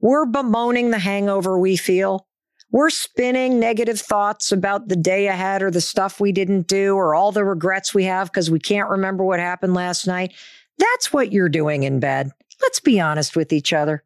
[0.00, 2.26] We're bemoaning the hangover we feel.
[2.72, 7.14] We're spinning negative thoughts about the day ahead or the stuff we didn't do or
[7.14, 10.32] all the regrets we have because we can't remember what happened last night.
[10.76, 12.32] That's what you're doing in bed.
[12.62, 14.02] Let's be honest with each other.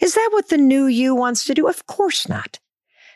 [0.00, 1.66] Is that what the new you wants to do?
[1.66, 2.58] Of course not.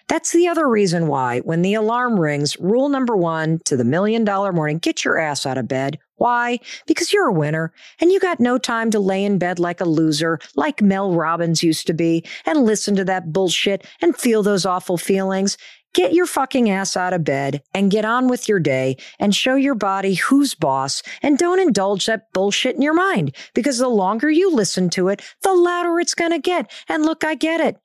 [0.09, 4.25] That's the other reason why, when the alarm rings, rule number one to the million
[4.25, 5.99] dollar morning, get your ass out of bed.
[6.16, 6.61] Why?
[6.87, 9.85] Because you're a winner and you got no time to lay in bed like a
[9.85, 14.64] loser, like Mel Robbins used to be, and listen to that bullshit and feel those
[14.64, 15.59] awful feelings.
[15.94, 19.57] Get your fucking ass out of bed and get on with your day and show
[19.57, 24.31] your body who's boss and don't indulge that bullshit in your mind because the longer
[24.31, 26.71] you listen to it, the louder it's going to get.
[26.88, 27.79] And look, I get it.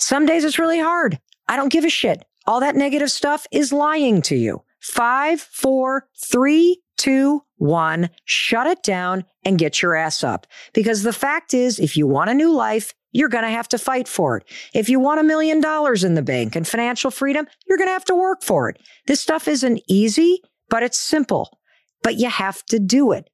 [0.00, 1.18] Some days it's really hard.
[1.48, 2.24] I don't give a shit.
[2.46, 4.62] All that negative stuff is lying to you.
[4.80, 10.46] Five, four, three, two, one, shut it down and get your ass up.
[10.72, 13.78] Because the fact is, if you want a new life, you're going to have to
[13.78, 14.44] fight for it.
[14.72, 17.92] If you want a million dollars in the bank and financial freedom, you're going to
[17.92, 18.80] have to work for it.
[19.06, 21.58] This stuff isn't easy, but it's simple,
[22.02, 23.28] but you have to do it.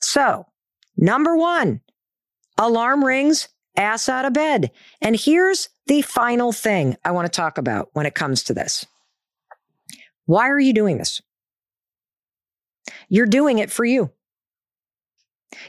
[0.00, 0.46] So
[0.96, 1.80] number one,
[2.56, 4.70] alarm rings, ass out of bed.
[5.00, 8.86] And here's the final thing I want to talk about when it comes to this.
[10.26, 11.22] Why are you doing this?
[13.08, 14.10] You're doing it for you.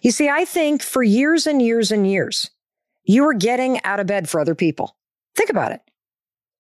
[0.02, 2.50] You see, I think for years and years and years,
[3.04, 4.96] you were getting out of bed for other people.
[5.36, 5.82] Think about it.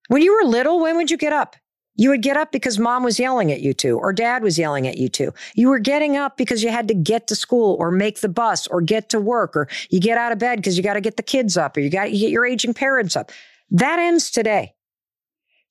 [0.07, 1.55] When you were little, when would you get up?
[1.99, 4.87] You would get up because mom was yelling at you to, or dad was yelling
[4.87, 5.33] at you to.
[5.53, 8.67] You were getting up because you had to get to school or make the bus
[8.67, 11.17] or get to work, or you get out of bed because you got to get
[11.17, 13.33] the kids up or you got to get your aging parents up.
[13.69, 14.75] That ends today.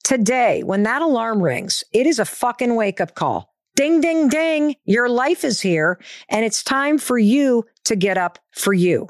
[0.04, 3.54] Today, when that alarm rings, it is a fucking wake up call.
[3.74, 4.76] Ding, ding, ding.
[4.84, 9.08] Your life is here and it's time for you to get up for you.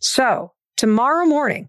[0.00, 1.68] So tomorrow morning,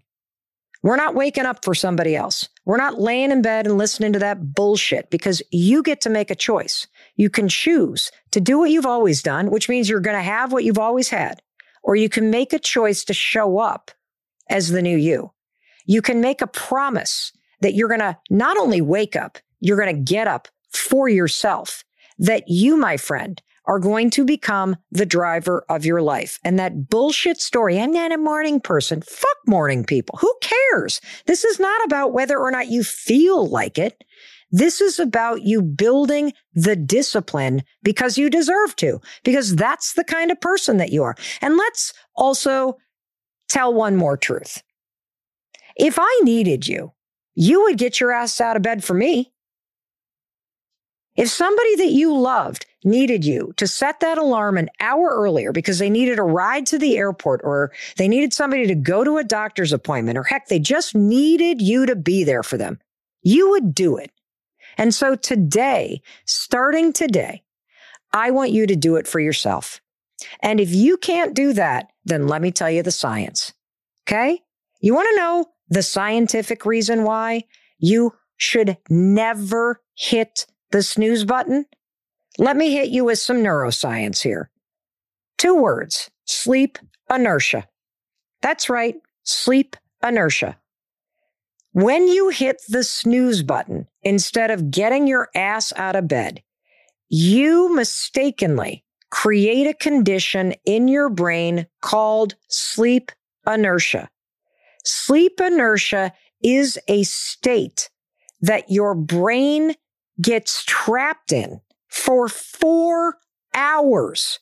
[0.82, 2.48] we're not waking up for somebody else.
[2.68, 6.30] We're not laying in bed and listening to that bullshit because you get to make
[6.30, 6.86] a choice.
[7.16, 10.52] You can choose to do what you've always done, which means you're going to have
[10.52, 11.40] what you've always had,
[11.82, 13.90] or you can make a choice to show up
[14.50, 15.32] as the new you.
[15.86, 19.96] You can make a promise that you're going to not only wake up, you're going
[19.96, 21.84] to get up for yourself,
[22.18, 26.40] that you, my friend, are going to become the driver of your life.
[26.42, 29.02] And that bullshit story, I'm not a morning person.
[29.02, 30.18] Fuck morning people.
[30.20, 31.00] Who cares?
[31.26, 34.02] This is not about whether or not you feel like it.
[34.50, 40.30] This is about you building the discipline because you deserve to, because that's the kind
[40.30, 41.14] of person that you are.
[41.42, 42.78] And let's also
[43.50, 44.62] tell one more truth.
[45.76, 46.92] If I needed you,
[47.34, 49.30] you would get your ass out of bed for me.
[51.16, 55.78] If somebody that you loved needed you to set that alarm an hour earlier because
[55.78, 59.24] they needed a ride to the airport or they needed somebody to go to a
[59.24, 62.78] doctor's appointment or heck, they just needed you to be there for them,
[63.22, 64.10] you would do it.
[64.76, 67.42] And so today, starting today,
[68.12, 69.80] I want you to do it for yourself.
[70.40, 73.52] And if you can't do that, then let me tell you the science.
[74.04, 74.40] Okay?
[74.80, 77.44] You want to know the scientific reason why
[77.78, 81.66] you should never hit the snooze button?
[82.40, 84.48] Let me hit you with some neuroscience here.
[85.38, 86.78] Two words sleep
[87.10, 87.66] inertia.
[88.42, 90.56] That's right, sleep inertia.
[91.72, 96.42] When you hit the snooze button instead of getting your ass out of bed,
[97.08, 103.10] you mistakenly create a condition in your brain called sleep
[103.46, 104.08] inertia.
[104.84, 107.90] Sleep inertia is a state
[108.40, 109.74] that your brain
[110.20, 113.16] gets trapped in for four
[113.54, 114.38] hours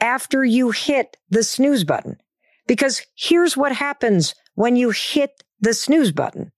[0.00, 2.18] after you hit the snooze button.
[2.66, 6.52] Because here's what happens when you hit the snooze button.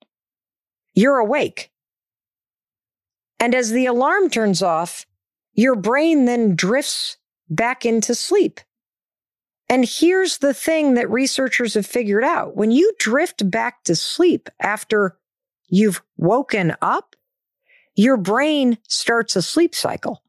[0.95, 1.70] You're awake.
[3.38, 5.07] And as the alarm turns off,
[5.55, 7.16] your brain then drifts
[7.49, 8.61] back into sleep.
[9.68, 12.57] And here's the thing that researchers have figured out.
[12.57, 15.16] When you drift back to sleep after
[15.68, 17.14] you've woken up,
[17.95, 20.22] your brain starts a sleep cycle.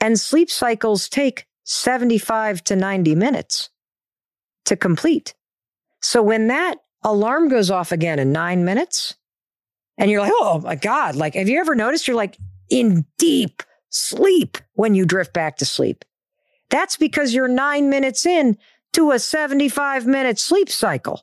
[0.00, 3.70] And sleep cycles take 75 to 90 minutes
[4.66, 5.34] to complete.
[6.00, 9.14] So when that alarm goes off again in nine minutes,
[9.96, 12.36] and you're like, oh my God, like, have you ever noticed you're like
[12.68, 16.04] in deep sleep when you drift back to sleep?
[16.70, 18.58] That's because you're nine minutes in
[18.94, 21.22] to a 75 minute sleep cycle.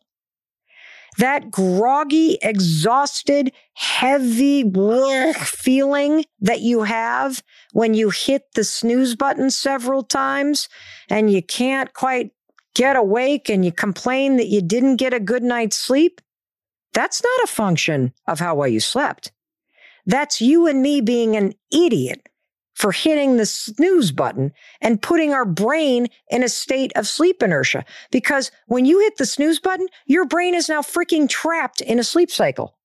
[1.18, 4.64] That groggy, exhausted, heavy
[5.34, 7.44] feeling that you have
[7.74, 10.70] when you hit the snooze button several times
[11.10, 12.32] and you can't quite
[12.76, 16.22] get awake and you complain that you didn't get a good night's sleep,
[16.94, 19.32] that's not a function of how well you slept.
[20.06, 22.28] That's you and me being an idiot
[22.74, 24.52] for hitting the snooze button
[24.82, 27.86] and putting our brain in a state of sleep inertia.
[28.12, 32.04] Because when you hit the snooze button, your brain is now freaking trapped in a
[32.04, 32.76] sleep cycle.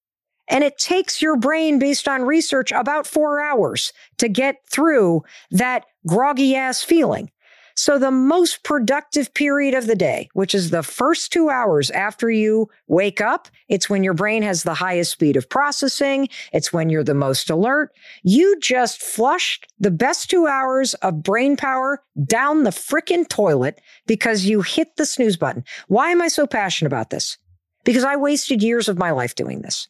[0.49, 5.87] And it takes your brain, based on research, about four hours to get through that
[6.07, 7.31] groggy ass feeling.
[7.79, 12.31] So the most productive period of the day, which is the first two hours after
[12.31, 16.31] you wake up, it's when your brain has the highest speed of processing.
[16.55, 17.91] It's when you're the most alert.
[18.23, 24.47] You just flushed the best two hours of brain power down the frickin' toilet because
[24.47, 25.63] you hit the snooze button.
[25.89, 27.37] Why am I so passionate about this?
[27.85, 29.87] Because I wasted years of my life doing this.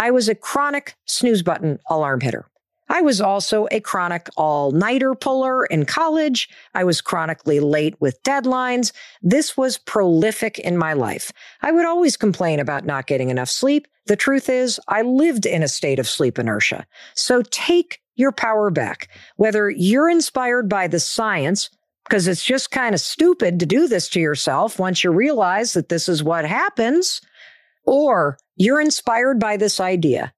[0.00, 2.50] I was a chronic snooze button alarm hitter.
[2.88, 6.48] I was also a chronic all nighter puller in college.
[6.74, 8.92] I was chronically late with deadlines.
[9.22, 11.32] This was prolific in my life.
[11.60, 13.86] I would always complain about not getting enough sleep.
[14.06, 16.86] The truth is, I lived in a state of sleep inertia.
[17.14, 19.08] So take your power back.
[19.36, 21.70] Whether you're inspired by the science,
[22.04, 25.90] because it's just kind of stupid to do this to yourself once you realize that
[25.90, 27.20] this is what happens,
[27.84, 30.32] or you're inspired by this idea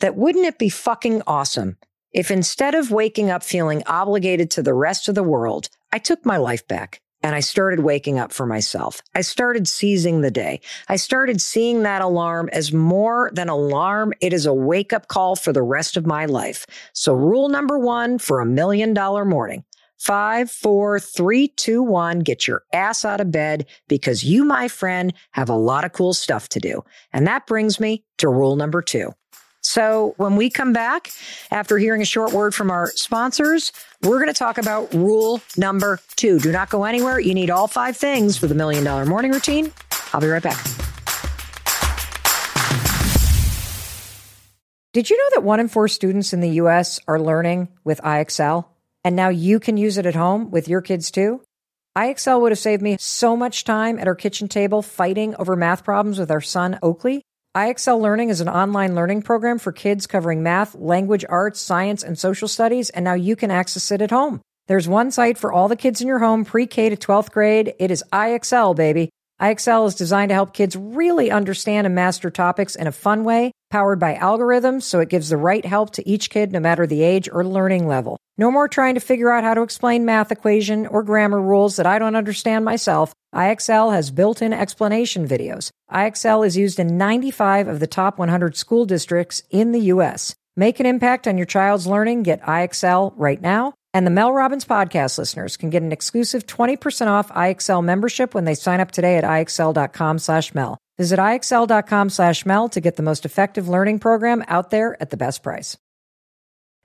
[0.00, 1.76] that wouldn't it be fucking awesome
[2.16, 6.24] if instead of waking up feeling obligated to the rest of the world, I took
[6.24, 9.02] my life back and I started waking up for myself.
[9.14, 10.60] I started seizing the day.
[10.88, 14.14] I started seeing that alarm as more than alarm.
[14.22, 16.64] It is a wake up call for the rest of my life.
[16.94, 19.64] So rule number one for a million dollar morning.
[19.98, 22.20] Five, four, three, two, one.
[22.20, 26.14] Get your ass out of bed because you, my friend, have a lot of cool
[26.14, 26.82] stuff to do.
[27.12, 29.12] And that brings me to rule number two.
[29.68, 31.10] So, when we come back
[31.50, 35.98] after hearing a short word from our sponsors, we're going to talk about rule number
[36.14, 36.38] two.
[36.38, 37.18] Do not go anywhere.
[37.18, 39.72] You need all five things for the million dollar morning routine.
[40.12, 40.64] I'll be right back.
[44.92, 48.66] Did you know that one in four students in the US are learning with IXL?
[49.02, 51.42] And now you can use it at home with your kids too?
[51.98, 55.82] IXL would have saved me so much time at our kitchen table fighting over math
[55.82, 57.24] problems with our son, Oakley.
[57.56, 62.18] IXL Learning is an online learning program for kids covering math, language, arts, science, and
[62.18, 64.42] social studies, and now you can access it at home.
[64.66, 67.72] There's one site for all the kids in your home, pre K to 12th grade.
[67.78, 69.08] It is IXL, baby.
[69.40, 73.52] IXL is designed to help kids really understand and master topics in a fun way,
[73.70, 77.02] powered by algorithms, so it gives the right help to each kid no matter the
[77.02, 78.18] age or learning level.
[78.36, 81.86] No more trying to figure out how to explain math equation or grammar rules that
[81.86, 83.14] I don't understand myself.
[83.36, 85.70] IXL has built-in explanation videos.
[85.92, 90.34] IXL is used in 95 of the top 100 school districts in the US.
[90.56, 92.22] Make an impact on your child's learning.
[92.22, 93.74] Get IXL right now.
[93.92, 98.44] And the Mel Robbins podcast listeners can get an exclusive 20% off IXL membership when
[98.44, 100.78] they sign up today at IXL.com slash Mel.
[100.98, 105.16] Visit IXL.com slash Mel to get the most effective learning program out there at the
[105.16, 105.76] best price.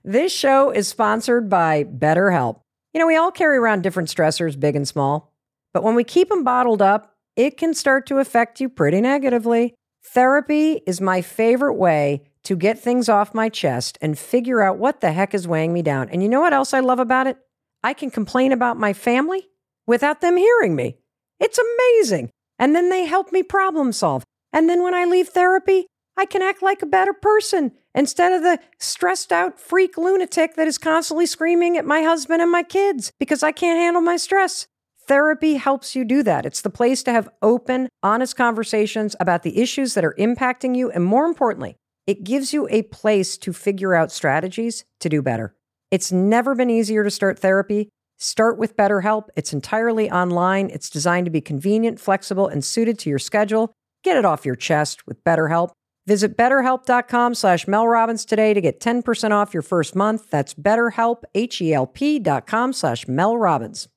[0.04, 2.60] This show is sponsored by BetterHelp.
[2.92, 5.31] You know, we all carry around different stressors, big and small,
[5.72, 9.74] but when we keep them bottled up, it can start to affect you pretty negatively.
[10.04, 15.00] Therapy is my favorite way to get things off my chest and figure out what
[15.00, 16.08] the heck is weighing me down.
[16.10, 17.38] And you know what else I love about it?
[17.82, 19.48] I can complain about my family
[19.86, 20.96] without them hearing me.
[21.40, 22.30] It's amazing.
[22.58, 24.24] And then they help me problem solve.
[24.52, 28.42] And then when I leave therapy, I can act like a better person instead of
[28.42, 33.12] the stressed out freak lunatic that is constantly screaming at my husband and my kids
[33.18, 34.66] because I can't handle my stress.
[35.06, 36.46] Therapy helps you do that.
[36.46, 40.90] It's the place to have open, honest conversations about the issues that are impacting you.
[40.90, 41.76] And more importantly,
[42.06, 45.54] it gives you a place to figure out strategies to do better.
[45.90, 47.88] It's never been easier to start therapy.
[48.18, 49.28] Start with BetterHelp.
[49.36, 50.70] It's entirely online.
[50.70, 53.72] It's designed to be convenient, flexible, and suited to your schedule.
[54.04, 55.70] Get it off your chest with BetterHelp.
[56.06, 60.30] Visit betterhelp.com slash melrobbins today to get 10% off your first month.
[60.30, 63.88] That's betterhelp, H-E-L-P dot com slash melrobbins.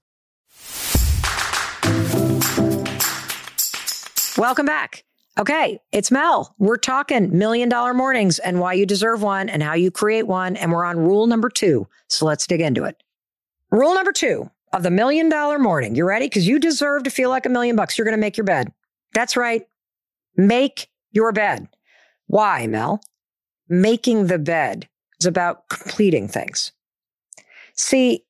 [4.38, 5.06] Welcome back.
[5.38, 6.54] Okay, it's Mel.
[6.60, 10.56] We're talking million dollar mornings and why you deserve one and how you create one.
[10.58, 11.88] And we're on rule number two.
[12.10, 13.02] So let's dig into it.
[13.72, 15.96] Rule number two of the million dollar morning.
[15.96, 16.26] You ready?
[16.26, 17.98] Because you deserve to feel like a million bucks.
[17.98, 18.72] You're going to make your bed.
[19.14, 19.64] That's right.
[20.36, 21.70] Make your bed.
[22.28, 23.02] Why, Mel?
[23.70, 24.90] Making the bed
[25.20, 26.74] is about completing things.
[27.74, 28.25] See,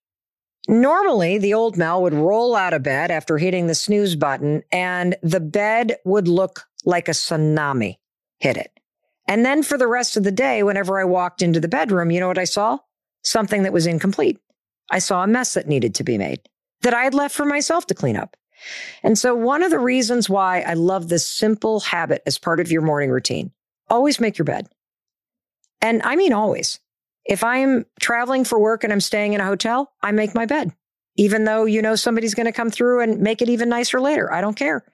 [0.68, 5.16] normally the old Mel would roll out of bed after hitting the snooze button and
[5.22, 7.98] the bed would look like a tsunami
[8.40, 8.72] hit it.
[9.28, 12.20] And then for the rest of the day, whenever I walked into the bedroom, you
[12.20, 12.78] know what I saw?
[13.24, 14.40] Something that was incomplete.
[14.92, 16.42] I saw a mess that needed to be made
[16.82, 18.38] that I had left for myself to clean up.
[19.04, 22.72] And so, one of the reasons why I love this simple habit as part of
[22.72, 23.52] your morning routine
[23.90, 24.68] always make your bed.
[25.82, 26.80] And I mean, always.
[27.26, 30.72] If I'm traveling for work and I'm staying in a hotel, I make my bed,
[31.16, 34.32] even though you know somebody's going to come through and make it even nicer later.
[34.32, 34.86] I don't care.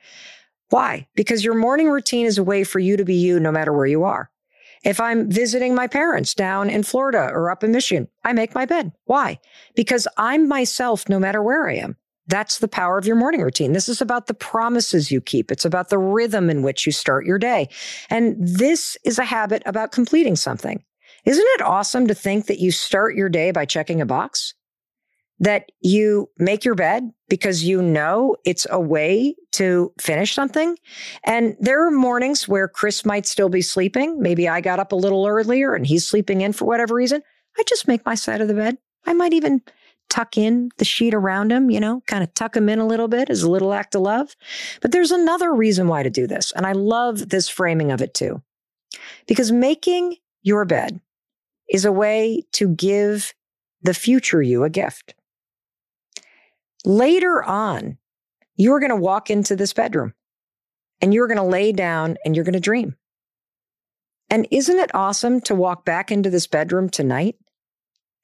[0.70, 1.08] Why?
[1.16, 3.86] Because your morning routine is a way for you to be you no matter where
[3.86, 4.32] you are.
[4.84, 8.66] If I'm visiting my parents down in Florida or up in Michigan, I make my
[8.66, 8.94] bed.
[9.06, 9.40] Why?
[9.76, 11.98] Because I'm myself no matter where I am.
[12.28, 13.74] That's the power of your morning routine.
[13.74, 15.52] This is about the promises you keep.
[15.52, 17.68] It's about the rhythm in which you start your day.
[18.10, 20.84] And this is a habit about completing something.
[21.26, 24.54] Isn't it awesome to think that you start your day by checking a box?
[25.42, 30.78] that you make your bed because you know it's a way to finish something.
[31.24, 34.22] And there are mornings where Chris might still be sleeping.
[34.22, 37.24] Maybe I got up a little earlier and he's sleeping in for whatever reason.
[37.58, 38.78] I just make my side of the bed.
[39.08, 39.64] I might even
[40.12, 43.08] tuck in the sheet around him, you know, kind of tuck him in a little
[43.08, 44.36] bit as a little act of love.
[44.80, 46.52] But there's another reason why to do this.
[46.52, 48.44] And I love this framing of it too.
[49.26, 51.02] Because making your bed
[51.72, 53.34] is a way to give
[53.82, 55.16] the future you a gift.
[56.86, 57.98] Later on,
[58.56, 60.14] you're going to walk into this bedroom
[61.02, 62.96] and you're going to lay down and you're going to dream.
[64.30, 67.36] And isn't it awesome to walk back into this bedroom tonight?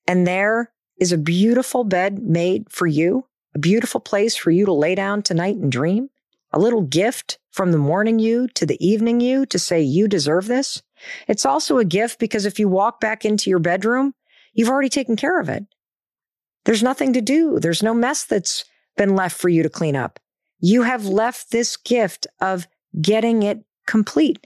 [0.08, 3.26] And there is a beautiful bed made for you,
[3.56, 6.10] a beautiful place for you to lay down tonight and dream,
[6.52, 10.48] a little gift from the morning you to the evening you to say you deserve
[10.48, 10.82] this.
[11.28, 14.14] It's also a gift because if you walk back into your bedroom,
[14.54, 15.66] you've already taken care of it.
[16.66, 17.60] There's nothing to do.
[17.60, 18.66] There's no mess that's
[18.98, 20.20] been left for you to clean up.
[20.60, 22.68] You have left this gift of
[23.02, 24.46] getting it complete.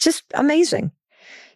[0.00, 0.92] Just amazing.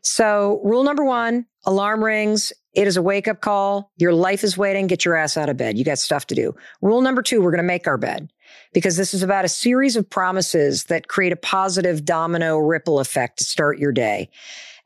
[0.02, 2.52] So, rule number one alarm rings.
[2.74, 3.90] It is a wake up call.
[3.96, 4.86] Your life is waiting.
[4.86, 5.76] Get your ass out of bed.
[5.76, 6.54] You got stuff to do.
[6.80, 8.30] Rule number two we're going to make our bed
[8.72, 13.38] because this is about a series of promises that create a positive domino ripple effect
[13.38, 14.28] to start your day.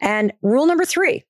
[0.01, 1.25] And rule number three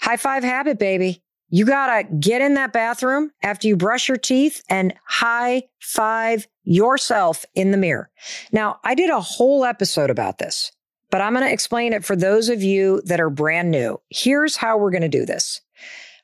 [0.00, 1.22] high five habit, baby.
[1.48, 6.48] You got to get in that bathroom after you brush your teeth and high five
[6.64, 8.10] yourself in the mirror.
[8.52, 10.72] Now, I did a whole episode about this,
[11.10, 14.00] but I'm going to explain it for those of you that are brand new.
[14.08, 15.60] Here's how we're going to do this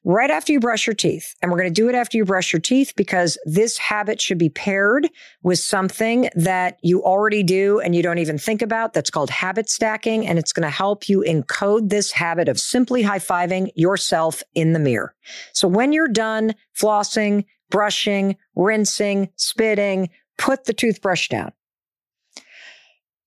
[0.05, 1.35] right after you brush your teeth.
[1.43, 4.39] And we're going to do it after you brush your teeth because this habit should
[4.39, 5.09] be paired
[5.43, 8.93] with something that you already do and you don't even think about.
[8.93, 10.27] That's called habit stacking.
[10.27, 14.73] And it's going to help you encode this habit of simply high fiving yourself in
[14.73, 15.15] the mirror.
[15.53, 21.53] So when you're done flossing, brushing, rinsing, spitting, put the toothbrush down.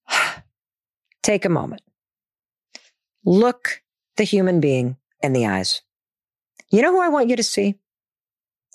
[1.21, 1.83] Take a moment.
[3.23, 3.83] Look
[4.17, 5.83] the human being in the eyes.
[6.71, 7.75] You know who I want you to see?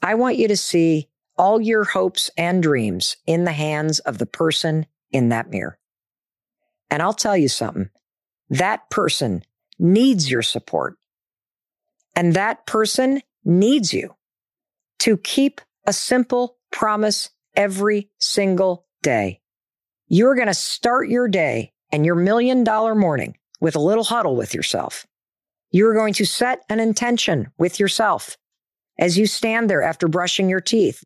[0.02, 4.26] I want you to see all your hopes and dreams in the hands of the
[4.26, 5.78] person in that mirror.
[6.90, 7.90] And I'll tell you something
[8.50, 9.42] that person
[9.78, 10.98] needs your support.
[12.14, 14.14] And that person needs you
[15.00, 19.40] to keep a simple promise every single day.
[20.08, 24.36] You're going to start your day and your million dollar morning with a little huddle
[24.36, 25.06] with yourself.
[25.70, 28.36] You are going to set an intention with yourself
[28.98, 31.04] as you stand there after brushing your teeth.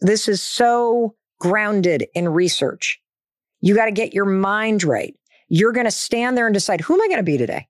[0.00, 3.00] This is so grounded in research.
[3.60, 5.14] You got to get your mind right.
[5.48, 7.66] You're going to stand there and decide, who am I going to be today?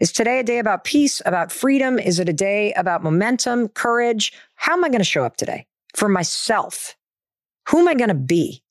[0.00, 2.00] Is today a day about peace, about freedom?
[2.00, 4.32] Is it a day about momentum, courage?
[4.56, 6.96] How am I going to show up today for myself?
[7.68, 8.63] Who am I going to be?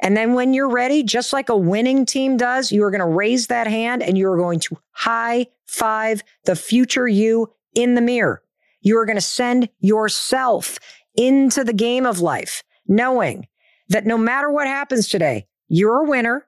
[0.00, 3.06] And then when you're ready, just like a winning team does, you are going to
[3.06, 8.00] raise that hand and you are going to high five the future you in the
[8.00, 8.42] mirror.
[8.82, 10.78] You are going to send yourself
[11.16, 13.46] into the game of life, knowing
[13.88, 16.46] that no matter what happens today, you're a winner.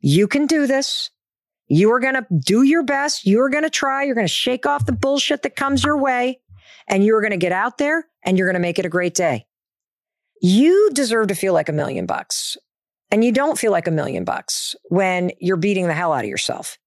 [0.00, 1.10] You can do this.
[1.68, 3.24] You are going to do your best.
[3.24, 4.02] You are going to try.
[4.02, 6.40] You're going to shake off the bullshit that comes your way
[6.88, 9.14] and you're going to get out there and you're going to make it a great
[9.14, 9.46] day.
[10.40, 12.56] You deserve to feel like a million bucks.
[13.12, 16.30] And you don't feel like a million bucks when you're beating the hell out of
[16.30, 16.78] yourself.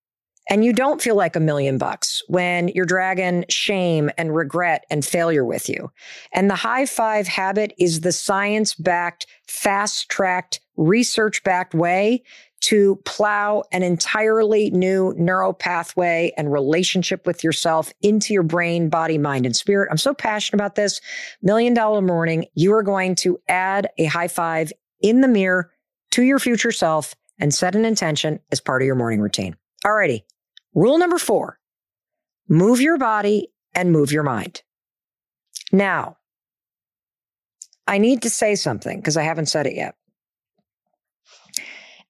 [0.49, 5.03] and you don't feel like a million bucks when you're dragging shame and regret and
[5.03, 5.91] failure with you.
[6.33, 12.23] And the high five habit is the science backed, fast tracked, research backed way
[12.61, 19.17] to plow an entirely new neural pathway and relationship with yourself into your brain, body,
[19.17, 19.87] mind, and spirit.
[19.91, 21.01] I'm so passionate about this.
[21.41, 24.71] Million dollar morning, you are going to add a high five
[25.01, 25.71] in the mirror
[26.15, 29.57] to your future self and set an intention as part of your morning routine.
[29.85, 30.23] Alrighty.
[30.73, 31.59] Rule number four,
[32.47, 34.61] move your body and move your mind.
[35.73, 36.15] Now,
[37.85, 39.95] I need to say something because I haven't said it yet.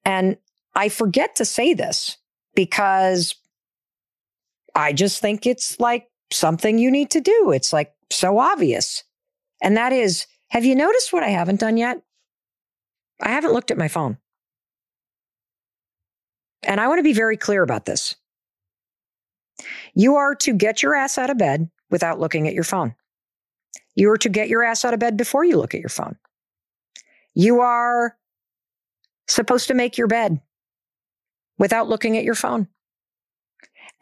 [0.04, 0.36] And
[0.76, 2.16] I forget to say this
[2.54, 3.34] because
[4.76, 7.50] I just think it's like something you need to do.
[7.50, 9.02] It's like so obvious.
[9.60, 12.02] And that is, have you noticed what I haven't done yet?
[13.20, 14.18] I haven't looked at my phone.
[16.62, 18.14] And I want to be very clear about this.
[19.94, 22.94] You are to get your ass out of bed without looking at your phone.
[23.94, 26.16] You are to get your ass out of bed before you look at your phone.
[27.34, 28.16] You are
[29.28, 30.40] supposed to make your bed
[31.58, 32.68] without looking at your phone.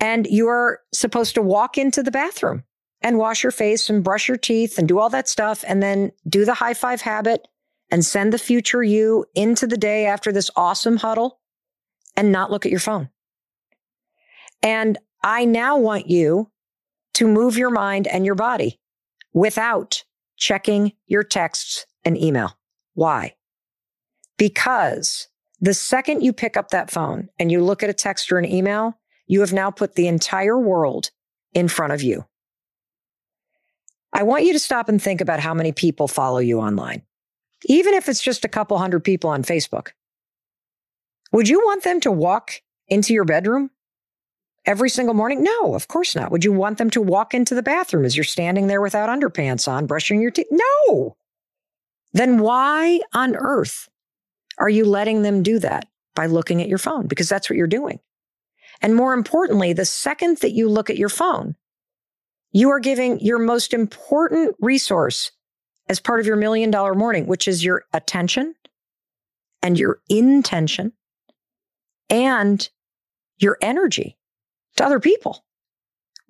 [0.01, 2.65] And you are supposed to walk into the bathroom
[3.01, 6.11] and wash your face and brush your teeth and do all that stuff and then
[6.29, 7.47] do the high five habit
[7.91, 11.41] and send the future you into the day after this awesome huddle
[12.17, 13.09] and not look at your phone.
[14.63, 16.51] And I now want you
[17.15, 18.81] to move your mind and your body
[19.33, 20.05] without
[20.37, 22.59] checking your texts and email.
[22.95, 23.35] Why?
[24.37, 25.29] Because
[25.61, 28.45] the second you pick up that phone and you look at a text or an
[28.45, 31.11] email, you have now put the entire world
[31.53, 32.27] in front of you.
[34.13, 37.03] I want you to stop and think about how many people follow you online,
[37.67, 39.91] even if it's just a couple hundred people on Facebook.
[41.33, 43.71] Would you want them to walk into your bedroom
[44.67, 45.43] every single morning?
[45.43, 46.31] No, of course not.
[46.31, 49.67] Would you want them to walk into the bathroom as you're standing there without underpants
[49.67, 50.47] on, brushing your teeth?
[50.51, 51.17] No.
[52.13, 53.89] Then why on earth
[54.59, 57.09] are you letting them do that by looking at your phone?
[57.09, 57.99] Because that's what you're doing.
[58.81, 61.57] And more importantly, the second that you look at your phone,
[62.53, 65.33] you are giving your most important resource
[65.89, 68.55] as part of your million dollar morning, which is your attention
[69.63, 70.93] and your intention
[72.11, 72.69] and
[73.39, 74.17] your energy
[74.77, 75.45] to other people.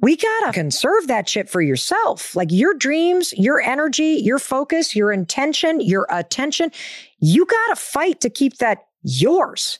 [0.01, 2.35] We gotta conserve that shit for yourself.
[2.35, 6.71] Like your dreams, your energy, your focus, your intention, your attention.
[7.21, 9.79] You gotta fight to keep that yours.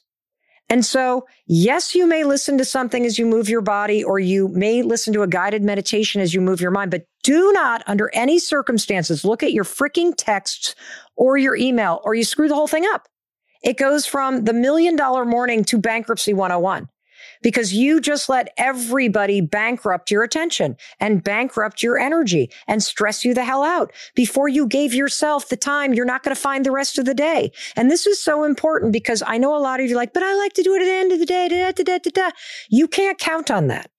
[0.71, 4.49] And so, yes, you may listen to something as you move your body, or you
[4.49, 8.11] may listen to a guided meditation as you move your mind, but do not, under
[8.15, 10.75] any circumstances, look at your freaking texts
[11.17, 13.07] or your email, or you screw the whole thing up.
[13.63, 16.89] It goes from the million dollar morning to bankruptcy 101
[17.45, 23.35] because you just let everybody bankrupt your attention and bankrupt your energy and stress you
[23.35, 26.73] the hell out before you gave yourself the time you're not going to find the
[26.73, 27.53] rest of the day.
[27.77, 30.35] And this is so important because I know a lot of you like, but I
[30.35, 31.49] like to do it at the end of the day.
[31.49, 32.31] Da, da, da.
[32.69, 33.91] You can't count on that.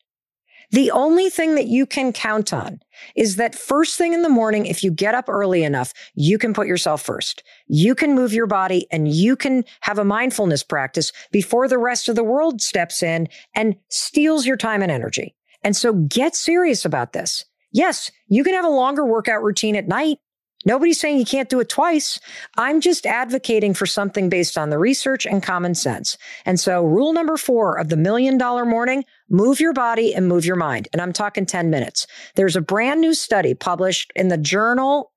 [0.71, 2.79] The only thing that you can count on
[3.15, 6.53] is that first thing in the morning, if you get up early enough, you can
[6.53, 7.43] put yourself first.
[7.67, 12.09] You can move your body and you can have a mindfulness practice before the rest
[12.09, 15.35] of the world steps in and steals your time and energy.
[15.63, 17.45] And so get serious about this.
[17.71, 20.19] Yes, you can have a longer workout routine at night.
[20.65, 22.19] Nobody's saying you can't do it twice.
[22.57, 26.17] I'm just advocating for something based on the research and common sense.
[26.45, 30.45] And so, rule number four of the million dollar morning move your body and move
[30.45, 30.87] your mind.
[30.93, 32.07] And I'm talking 10 minutes.
[32.35, 35.11] There's a brand new study published in the Journal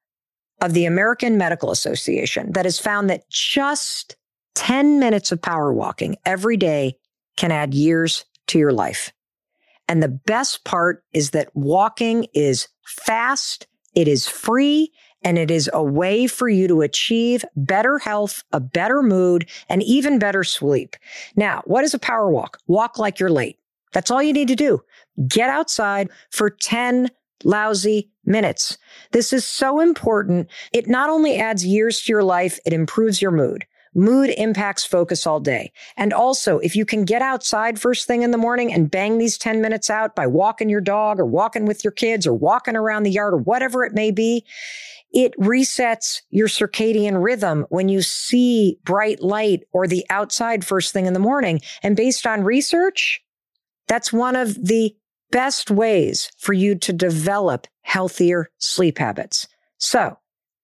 [0.60, 4.16] of the American Medical Association that has found that just
[4.54, 6.96] 10 minutes of power walking every day
[7.36, 9.12] can add years to your life.
[9.88, 14.92] And the best part is that walking is fast, it is free,
[15.22, 19.82] and it is a way for you to achieve better health, a better mood, and
[19.82, 20.96] even better sleep.
[21.36, 22.58] Now, what is a power walk?
[22.66, 23.58] Walk like you're late.
[23.92, 24.82] That's all you need to do.
[25.26, 27.10] Get outside for 10
[27.44, 28.78] lousy minutes.
[29.12, 30.48] This is so important.
[30.72, 33.64] It not only adds years to your life, it improves your mood.
[33.94, 35.72] Mood impacts focus all day.
[35.96, 39.38] And also, if you can get outside first thing in the morning and bang these
[39.38, 43.02] 10 minutes out by walking your dog or walking with your kids or walking around
[43.02, 44.44] the yard or whatever it may be,
[45.10, 51.06] it resets your circadian rhythm when you see bright light or the outside first thing
[51.06, 51.60] in the morning.
[51.82, 53.22] And based on research,
[53.88, 54.94] that's one of the
[55.30, 59.46] best ways for you to develop healthier sleep habits.
[59.78, 60.18] So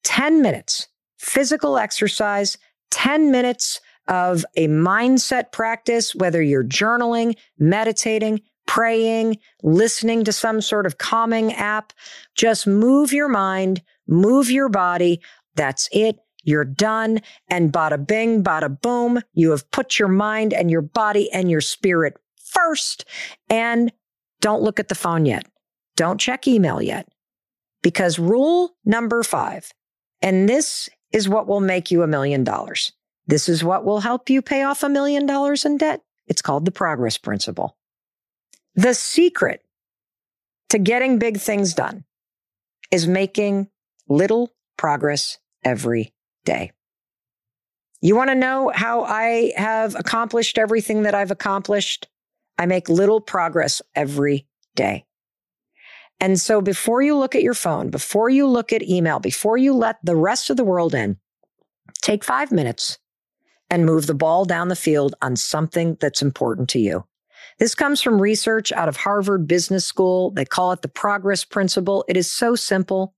[0.05, 2.59] 10 minutes physical exercise,
[2.91, 10.85] 10 minutes of a mindset practice, whether you're journaling, meditating, praying, listening to some sort
[10.85, 11.93] of calming app,
[12.35, 15.21] just move your mind, move your body.
[15.55, 16.19] That's it.
[16.43, 17.21] You're done.
[17.49, 19.21] And bada bing, bada boom.
[19.33, 22.19] You have put your mind and your body and your spirit
[22.55, 23.05] first.
[23.51, 23.93] And
[24.41, 25.47] don't look at the phone yet.
[25.97, 27.09] Don't check email yet.
[27.83, 29.73] Because rule number five,
[30.23, 32.93] and this is what will make you a million dollars.
[33.27, 36.03] This is what will help you pay off a million dollars in debt.
[36.27, 37.77] It's called the progress principle.
[38.75, 39.63] The secret
[40.71, 42.05] to getting big things done
[42.91, 43.69] is making
[44.09, 46.13] little progress every
[46.45, 46.73] day.
[48.01, 52.09] You want to know how I have accomplished everything that I've accomplished?
[52.59, 55.05] I make little progress every day.
[56.21, 59.75] And so before you look at your phone, before you look at email, before you
[59.75, 61.19] let the rest of the world in,
[62.03, 62.99] take five minutes
[63.71, 67.05] and move the ball down the field on something that's important to you.
[67.59, 70.31] This comes from research out of Harvard Business School.
[70.31, 72.05] They call it the progress principle.
[72.09, 73.15] It is so simple.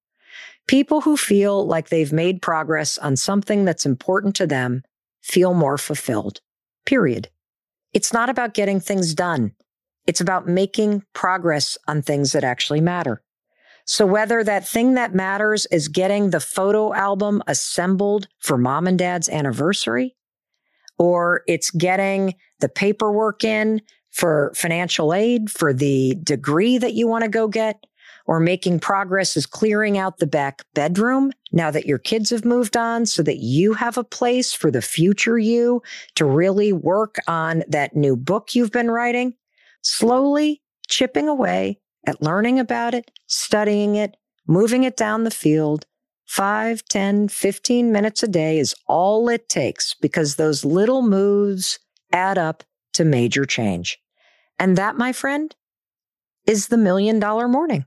[0.67, 4.83] People who feel like they've made progress on something that's important to them
[5.23, 6.41] feel more fulfilled.
[6.85, 7.29] Period.
[7.97, 9.53] It's not about getting things done.
[10.07, 13.23] It's about making progress on things that actually matter.
[13.87, 18.99] So whether that thing that matters is getting the photo album assembled for mom and
[18.99, 20.15] dad's anniversary,
[20.99, 23.81] or it's getting the paperwork in
[24.11, 27.83] for financial aid for the degree that you want to go get,
[28.27, 32.77] or making progress is clearing out the back bedroom now that your kids have moved
[32.77, 35.83] on so that you have a place for the future you
[36.15, 39.35] to really work on that new book you've been writing,
[39.83, 44.17] slowly chipping away at learning about it, studying it,
[44.47, 45.87] moving it down the field.
[46.27, 51.79] 5, 10, 15 minutes a day is all it takes because those little moves
[52.13, 52.65] add up
[52.95, 53.99] to major change.
[54.59, 55.55] And that, my friend,
[56.47, 57.85] is the million dollar morning.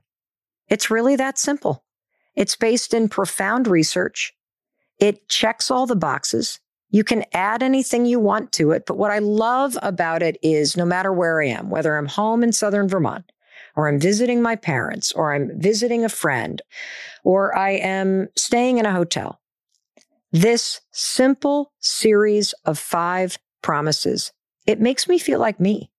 [0.70, 1.84] It's really that simple.
[2.34, 4.32] It's based in profound research.
[4.98, 6.60] It checks all the boxes.
[6.90, 8.84] You can add anything you want to it.
[8.86, 12.42] But what I love about it is no matter where I am, whether I'm home
[12.42, 13.30] in Southern Vermont,
[13.76, 16.62] or I'm visiting my parents, or I'm visiting a friend,
[17.24, 19.40] or I am staying in a hotel,
[20.32, 24.32] this simple series of five promises,
[24.66, 25.90] it makes me feel like me.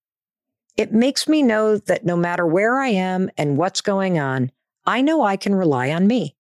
[0.78, 4.52] It makes me know that no matter where I am and what's going on,
[4.86, 6.36] I know I can rely on me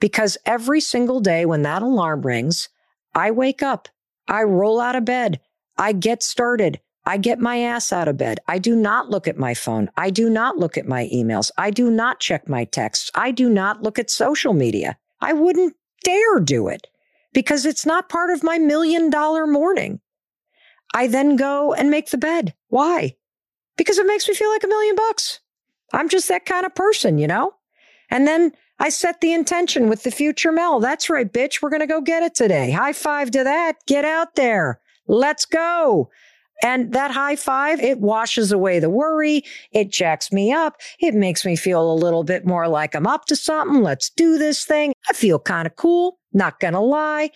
[0.00, 2.68] because every single day when that alarm rings,
[3.14, 3.88] I wake up,
[4.28, 5.40] I roll out of bed,
[5.76, 8.40] I get started, I get my ass out of bed.
[8.46, 9.90] I do not look at my phone.
[9.96, 11.50] I do not look at my emails.
[11.56, 13.10] I do not check my texts.
[13.14, 14.98] I do not look at social media.
[15.20, 15.74] I wouldn't
[16.04, 16.86] dare do it
[17.32, 20.00] because it's not part of my million dollar morning.
[20.94, 22.54] I then go and make the bed.
[22.68, 23.16] Why?
[23.76, 25.40] Because it makes me feel like a million bucks.
[25.92, 27.54] I'm just that kind of person, you know?
[28.10, 30.80] And then I set the intention with the future Mel.
[30.80, 31.62] That's right, bitch.
[31.62, 32.70] We're going to go get it today.
[32.70, 33.76] High five to that.
[33.86, 34.80] Get out there.
[35.06, 36.10] Let's go.
[36.62, 39.42] And that high five, it washes away the worry.
[39.72, 40.76] It jacks me up.
[40.98, 43.82] It makes me feel a little bit more like I'm up to something.
[43.82, 44.92] Let's do this thing.
[45.08, 46.18] I feel kind of cool.
[46.32, 47.30] Not going to lie.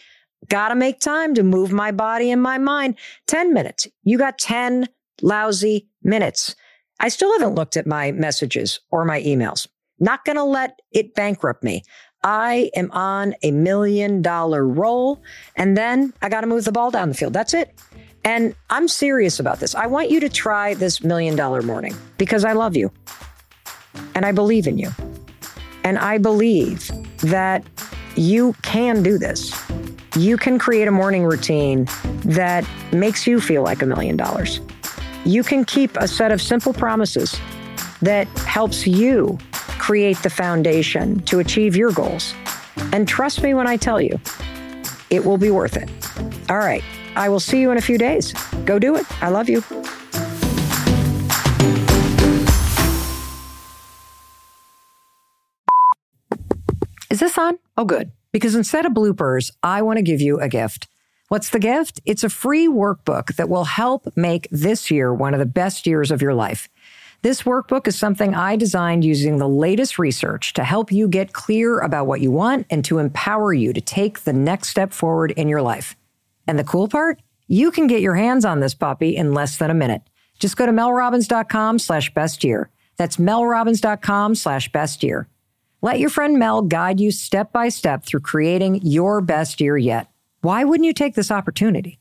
[0.48, 2.96] Got to make time to move my body and my mind.
[3.26, 3.86] 10 minutes.
[4.02, 4.88] You got 10
[5.22, 6.54] lousy minutes.
[7.00, 9.66] I still haven't looked at my messages or my emails.
[10.04, 11.82] Not going to let it bankrupt me.
[12.22, 15.22] I am on a million dollar roll.
[15.56, 17.32] And then I got to move the ball down the field.
[17.32, 17.74] That's it.
[18.22, 19.74] And I'm serious about this.
[19.74, 22.92] I want you to try this million dollar morning because I love you
[24.14, 24.90] and I believe in you.
[25.84, 26.90] And I believe
[27.20, 27.64] that
[28.14, 29.58] you can do this.
[30.16, 31.86] You can create a morning routine
[32.26, 34.60] that makes you feel like a million dollars.
[35.24, 37.40] You can keep a set of simple promises
[38.02, 39.38] that helps you
[39.84, 42.32] create the foundation to achieve your goals.
[42.94, 44.18] And trust me when I tell you,
[45.10, 45.90] it will be worth it.
[46.48, 46.82] All right.
[47.16, 48.32] I will see you in a few days.
[48.64, 49.04] Go do it.
[49.22, 49.62] I love you.
[57.10, 57.58] Is this on?
[57.76, 58.10] Oh, good.
[58.32, 60.88] Because instead of bloopers, I want to give you a gift.
[61.28, 62.00] What's the gift?
[62.06, 66.10] It's a free workbook that will help make this year one of the best years
[66.10, 66.70] of your life.
[67.24, 71.78] This workbook is something I designed using the latest research to help you get clear
[71.78, 75.48] about what you want and to empower you to take the next step forward in
[75.48, 75.96] your life.
[76.46, 77.22] And the cool part?
[77.48, 80.02] You can get your hands on this puppy in less than a minute.
[80.38, 82.68] Just go to melrobbins.com slash best year.
[82.98, 85.26] That's melrobbins.com slash best year.
[85.80, 90.08] Let your friend Mel guide you step by step through creating your best year yet.
[90.42, 92.00] Why wouldn't you take this opportunity?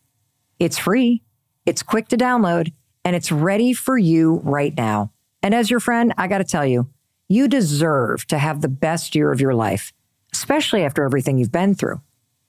[0.59, 1.24] It's free,
[1.65, 2.74] it's quick to download,
[3.05, 5.12] and it's ready for you right now.
[5.43, 6.89] And as your friend, I got to tell you,
[7.27, 9.91] you deserve to have the best year of your life,
[10.31, 12.01] especially after everything you've been through.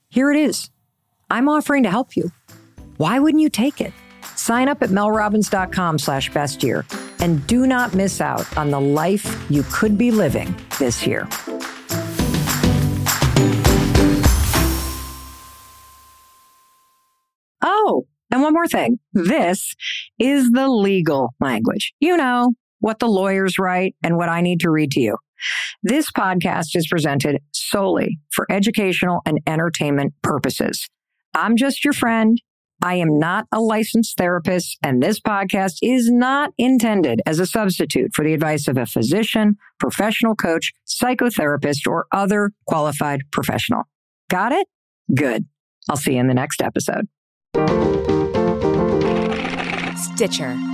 [0.09, 0.71] Here it is.
[1.29, 2.31] I'm offering to help you.
[2.97, 3.93] Why wouldn't you take it?
[4.37, 6.87] Sign up at melrobbins.com slash best year
[7.19, 11.27] and do not miss out on the life you could be living this year.
[17.61, 19.01] Oh, and one more thing.
[19.13, 19.75] This
[20.21, 21.93] is the legal language.
[21.99, 22.55] You know,
[22.85, 25.17] what the lawyers write and what I need to read to you.
[25.83, 30.87] This podcast is presented solely for educational and entertainment purposes.
[31.33, 32.39] I'm just your friend.
[32.83, 38.11] I am not a licensed therapist, and this podcast is not intended as a substitute
[38.13, 43.85] for the advice of a physician, professional coach, psychotherapist, or other qualified professional.
[44.29, 44.67] Got it?
[45.15, 45.47] Good.
[45.89, 47.09] I'll see you in the next episode.
[49.97, 50.74] Stitcher.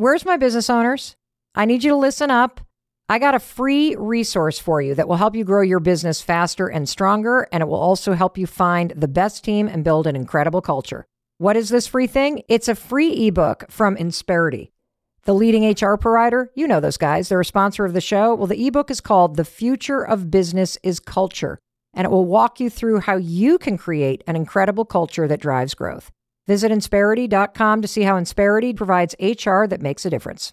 [0.00, 1.14] Where's my business owners?
[1.54, 2.62] I need you to listen up.
[3.10, 6.68] I got a free resource for you that will help you grow your business faster
[6.68, 10.16] and stronger, and it will also help you find the best team and build an
[10.16, 11.04] incredible culture.
[11.36, 12.44] What is this free thing?
[12.48, 14.70] It's a free ebook from Insperity,
[15.24, 16.50] the leading HR provider.
[16.54, 18.34] You know those guys, they're a sponsor of the show.
[18.34, 21.58] Well, the ebook is called The Future of Business is Culture,
[21.92, 25.74] and it will walk you through how you can create an incredible culture that drives
[25.74, 26.10] growth.
[26.46, 30.48] Visit Insperity.com to see how Insperity provides HR that makes a difference.